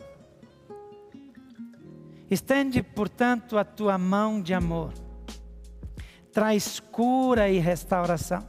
Estende, 2.29 2.81
portanto, 2.81 3.57
a 3.57 3.65
tua 3.65 3.97
mão 3.97 4.41
de 4.41 4.53
amor. 4.53 4.93
Traz 6.31 6.79
cura 6.79 7.49
e 7.49 7.59
restauração. 7.59 8.45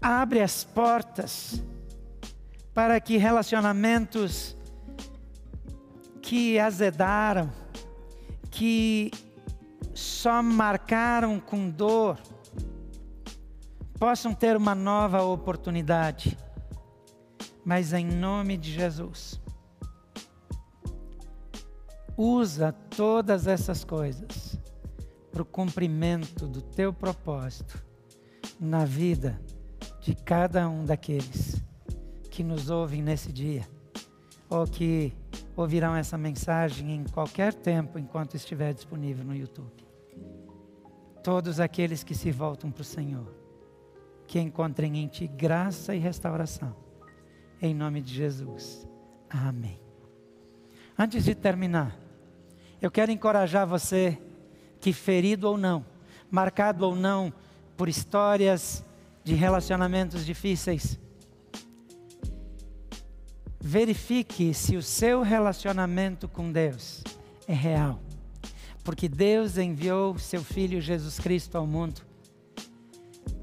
Abre 0.00 0.40
as 0.40 0.64
portas 0.64 1.62
para 2.74 3.00
que 3.00 3.16
relacionamentos 3.16 4.56
que 6.22 6.58
azedaram, 6.58 7.50
que 8.50 9.10
só 9.94 10.42
marcaram 10.42 11.40
com 11.40 11.68
dor, 11.68 12.18
possam 13.98 14.32
ter 14.32 14.56
uma 14.56 14.74
nova 14.74 15.22
oportunidade. 15.22 16.38
Mas 17.64 17.92
em 17.92 18.06
nome 18.06 18.56
de 18.56 18.72
Jesus, 18.72 19.40
usa 22.16 22.72
todas 22.72 23.46
essas 23.46 23.84
coisas 23.84 24.47
para 25.38 25.42
o 25.42 25.46
cumprimento 25.46 26.48
do 26.48 26.60
teu 26.60 26.92
propósito 26.92 27.80
na 28.58 28.84
vida 28.84 29.40
de 30.00 30.12
cada 30.12 30.68
um 30.68 30.84
daqueles 30.84 31.62
que 32.28 32.42
nos 32.42 32.70
ouvem 32.70 33.00
nesse 33.00 33.32
dia, 33.32 33.64
ou 34.50 34.66
que 34.66 35.14
ouvirão 35.56 35.94
essa 35.94 36.18
mensagem 36.18 36.92
em 36.92 37.04
qualquer 37.04 37.54
tempo 37.54 38.00
enquanto 38.00 38.34
estiver 38.34 38.74
disponível 38.74 39.24
no 39.24 39.32
YouTube. 39.32 39.86
Todos 41.22 41.60
aqueles 41.60 42.02
que 42.02 42.16
se 42.16 42.32
voltam 42.32 42.72
para 42.72 42.82
o 42.82 42.84
Senhor, 42.84 43.32
que 44.26 44.40
encontrem 44.40 44.98
em 44.98 45.06
Ti 45.06 45.28
graça 45.28 45.94
e 45.94 46.00
restauração, 46.00 46.74
em 47.62 47.72
nome 47.72 48.02
de 48.02 48.12
Jesus. 48.12 48.88
Amém. 49.30 49.80
Antes 50.98 51.22
de 51.22 51.36
terminar, 51.36 51.96
eu 52.82 52.90
quero 52.90 53.12
encorajar 53.12 53.64
você 53.64 54.20
que, 54.80 54.92
ferido 54.92 55.48
ou 55.48 55.56
não, 55.56 55.84
marcado 56.30 56.86
ou 56.86 56.94
não 56.94 57.32
por 57.76 57.88
histórias 57.88 58.84
de 59.24 59.34
relacionamentos 59.34 60.24
difíceis, 60.24 60.98
verifique 63.60 64.54
se 64.54 64.76
o 64.76 64.82
seu 64.82 65.22
relacionamento 65.22 66.28
com 66.28 66.50
Deus 66.50 67.02
é 67.46 67.54
real. 67.54 68.00
Porque 68.82 69.08
Deus 69.08 69.58
enviou 69.58 70.18
seu 70.18 70.42
Filho 70.42 70.80
Jesus 70.80 71.18
Cristo 71.18 71.58
ao 71.58 71.66
mundo 71.66 72.00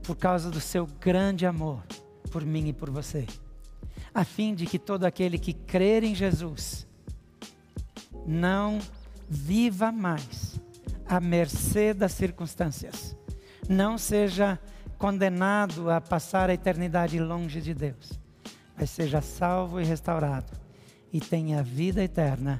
por 0.03 0.15
causa 0.15 0.49
do 0.49 0.59
seu 0.59 0.87
grande 0.99 1.45
amor 1.45 1.83
por 2.31 2.43
mim 2.43 2.67
e 2.67 2.73
por 2.73 2.89
você, 2.89 3.25
a 4.13 4.25
fim 4.25 4.53
de 4.53 4.65
que 4.65 4.77
todo 4.77 5.05
aquele 5.05 5.37
que 5.37 5.53
crer 5.53 6.03
em 6.03 6.13
Jesus 6.13 6.85
não 8.25 8.79
viva 9.29 9.91
mais 9.91 10.54
à 11.07 11.19
mercê 11.19 11.93
das 11.93 12.11
circunstâncias. 12.13 13.15
Não 13.67 13.97
seja 13.97 14.59
condenado 14.97 15.89
a 15.89 15.99
passar 15.99 16.49
a 16.49 16.53
eternidade 16.53 17.19
longe 17.19 17.61
de 17.61 17.73
Deus, 17.73 18.19
mas 18.77 18.89
seja 18.89 19.21
salvo 19.21 19.79
e 19.79 19.83
restaurado 19.83 20.65
e 21.15 21.19
tenha 21.21 21.63
vida 21.63 22.03
eterna 22.03 22.57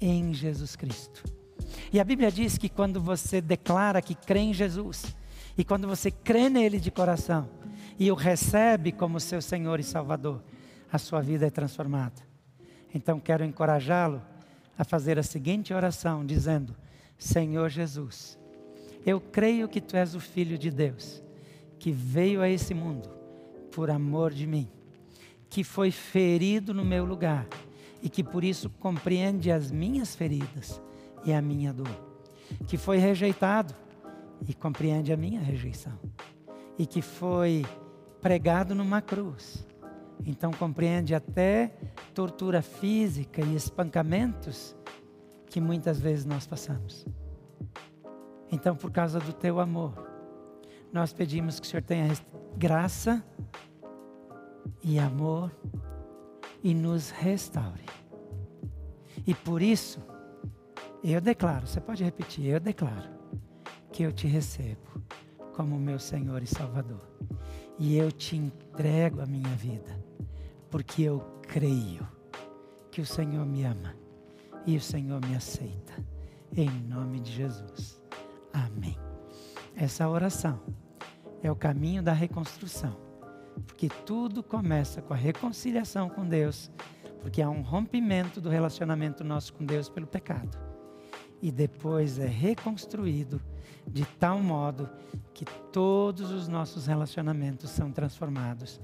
em 0.00 0.32
Jesus 0.32 0.74
Cristo. 0.74 1.24
E 1.92 2.00
a 2.00 2.04
Bíblia 2.04 2.32
diz 2.32 2.56
que 2.56 2.68
quando 2.68 3.00
você 3.00 3.40
declara 3.40 4.00
que 4.00 4.14
crê 4.14 4.40
em 4.40 4.54
Jesus, 4.54 5.14
e 5.58 5.64
quando 5.64 5.86
você 5.86 6.10
crê 6.10 6.48
nele 6.48 6.78
de 6.80 6.90
coração 6.90 7.50
e 7.98 8.10
o 8.10 8.14
recebe 8.14 8.92
como 8.92 9.18
seu 9.18 9.42
Senhor 9.42 9.80
e 9.80 9.82
Salvador, 9.82 10.42
a 10.90 10.96
sua 10.98 11.20
vida 11.20 11.46
é 11.46 11.50
transformada. 11.50 12.22
Então 12.94 13.20
quero 13.20 13.44
encorajá-lo 13.44 14.22
a 14.78 14.84
fazer 14.84 15.18
a 15.18 15.22
seguinte 15.22 15.74
oração, 15.74 16.24
dizendo: 16.24 16.74
Senhor 17.18 17.68
Jesus, 17.68 18.38
eu 19.04 19.20
creio 19.20 19.68
que 19.68 19.80
tu 19.80 19.96
és 19.96 20.14
o 20.14 20.20
Filho 20.20 20.56
de 20.56 20.70
Deus, 20.70 21.20
que 21.78 21.90
veio 21.90 22.40
a 22.40 22.48
esse 22.48 22.72
mundo 22.72 23.10
por 23.72 23.90
amor 23.90 24.32
de 24.32 24.46
mim, 24.46 24.68
que 25.50 25.64
foi 25.64 25.90
ferido 25.90 26.72
no 26.72 26.84
meu 26.84 27.04
lugar 27.04 27.46
e 28.00 28.08
que 28.08 28.22
por 28.22 28.44
isso 28.44 28.70
compreende 28.70 29.50
as 29.50 29.70
minhas 29.70 30.14
feridas 30.14 30.80
e 31.24 31.32
a 31.32 31.42
minha 31.42 31.72
dor, 31.72 31.90
que 32.68 32.76
foi 32.76 32.98
rejeitado 32.98 33.74
e 34.46 34.54
compreende 34.54 35.12
a 35.12 35.16
minha 35.16 35.40
rejeição, 35.40 35.98
e 36.78 36.86
que 36.86 37.02
foi 37.02 37.66
pregado 38.20 38.74
numa 38.74 39.02
cruz. 39.02 39.66
Então 40.24 40.52
compreende 40.52 41.14
até 41.14 41.72
tortura 42.14 42.62
física 42.62 43.40
e 43.42 43.56
espancamentos 43.56 44.76
que 45.50 45.60
muitas 45.60 45.98
vezes 45.98 46.24
nós 46.24 46.46
passamos. 46.46 47.06
Então, 48.50 48.74
por 48.74 48.90
causa 48.90 49.18
do 49.18 49.32
teu 49.32 49.60
amor, 49.60 49.92
nós 50.92 51.12
pedimos 51.12 51.60
que 51.60 51.66
o 51.66 51.70
Senhor 51.70 51.82
tenha 51.82 52.08
graça 52.56 53.22
e 54.82 54.98
amor 54.98 55.50
e 56.62 56.74
nos 56.74 57.10
restaure. 57.10 57.84
E 59.26 59.34
por 59.34 59.60
isso, 59.60 60.02
eu 61.04 61.20
declaro, 61.20 61.66
você 61.66 61.80
pode 61.80 62.02
repetir, 62.02 62.46
eu 62.46 62.60
declaro 62.60 63.10
que 63.92 64.02
eu 64.02 64.12
te 64.12 64.26
recebo 64.26 65.02
como 65.54 65.78
meu 65.78 65.98
Senhor 65.98 66.42
e 66.42 66.46
Salvador. 66.46 67.06
E 67.78 67.96
eu 67.96 68.10
te 68.10 68.36
entrego 68.36 69.20
a 69.20 69.26
minha 69.26 69.54
vida 69.54 69.98
porque 70.70 71.02
eu 71.02 71.20
creio 71.42 72.06
que 72.90 73.00
o 73.00 73.06
Senhor 73.06 73.44
me 73.46 73.64
ama 73.64 73.94
e 74.68 74.76
o 74.76 74.80
Senhor 74.82 75.18
me 75.26 75.34
aceita. 75.34 75.94
Em 76.54 76.68
nome 76.68 77.20
de 77.20 77.32
Jesus. 77.32 77.98
Amém. 78.52 78.98
Essa 79.74 80.06
oração 80.06 80.60
é 81.42 81.50
o 81.50 81.56
caminho 81.56 82.02
da 82.02 82.12
reconstrução. 82.12 82.94
Porque 83.66 83.88
tudo 84.04 84.42
começa 84.42 85.00
com 85.00 85.14
a 85.14 85.16
reconciliação 85.16 86.10
com 86.10 86.28
Deus, 86.28 86.70
porque 87.22 87.40
há 87.40 87.48
um 87.48 87.62
rompimento 87.62 88.42
do 88.42 88.50
relacionamento 88.50 89.24
nosso 89.24 89.54
com 89.54 89.64
Deus 89.64 89.88
pelo 89.88 90.06
pecado. 90.06 90.58
E 91.40 91.50
depois 91.50 92.18
é 92.18 92.26
reconstruído 92.26 93.40
de 93.86 94.04
tal 94.04 94.38
modo 94.38 94.86
que 95.32 95.46
todos 95.72 96.30
os 96.30 96.46
nossos 96.46 96.86
relacionamentos 96.86 97.70
são 97.70 97.90
transformados, 97.90 98.78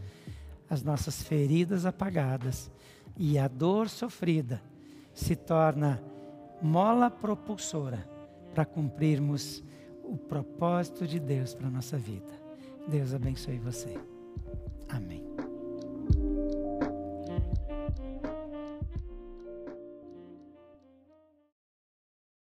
as 0.71 0.83
nossas 0.83 1.23
feridas 1.23 1.85
apagadas 1.85 2.71
e 3.19 3.39
a 3.39 3.47
dor 3.47 3.91
sofrida 3.91 4.63
se 5.15 5.37
torna 5.37 6.03
mola 6.61 7.11
propulsora 7.11 8.07
para 8.53 8.65
cumprirmos 8.65 9.63
o 10.03 10.17
propósito 10.17 11.07
de 11.07 11.19
Deus 11.19 11.55
para 11.55 11.69
a 11.69 11.71
nossa 11.71 11.97
vida. 11.97 12.33
Deus 12.87 13.15
abençoe 13.15 13.59
você. 13.59 13.99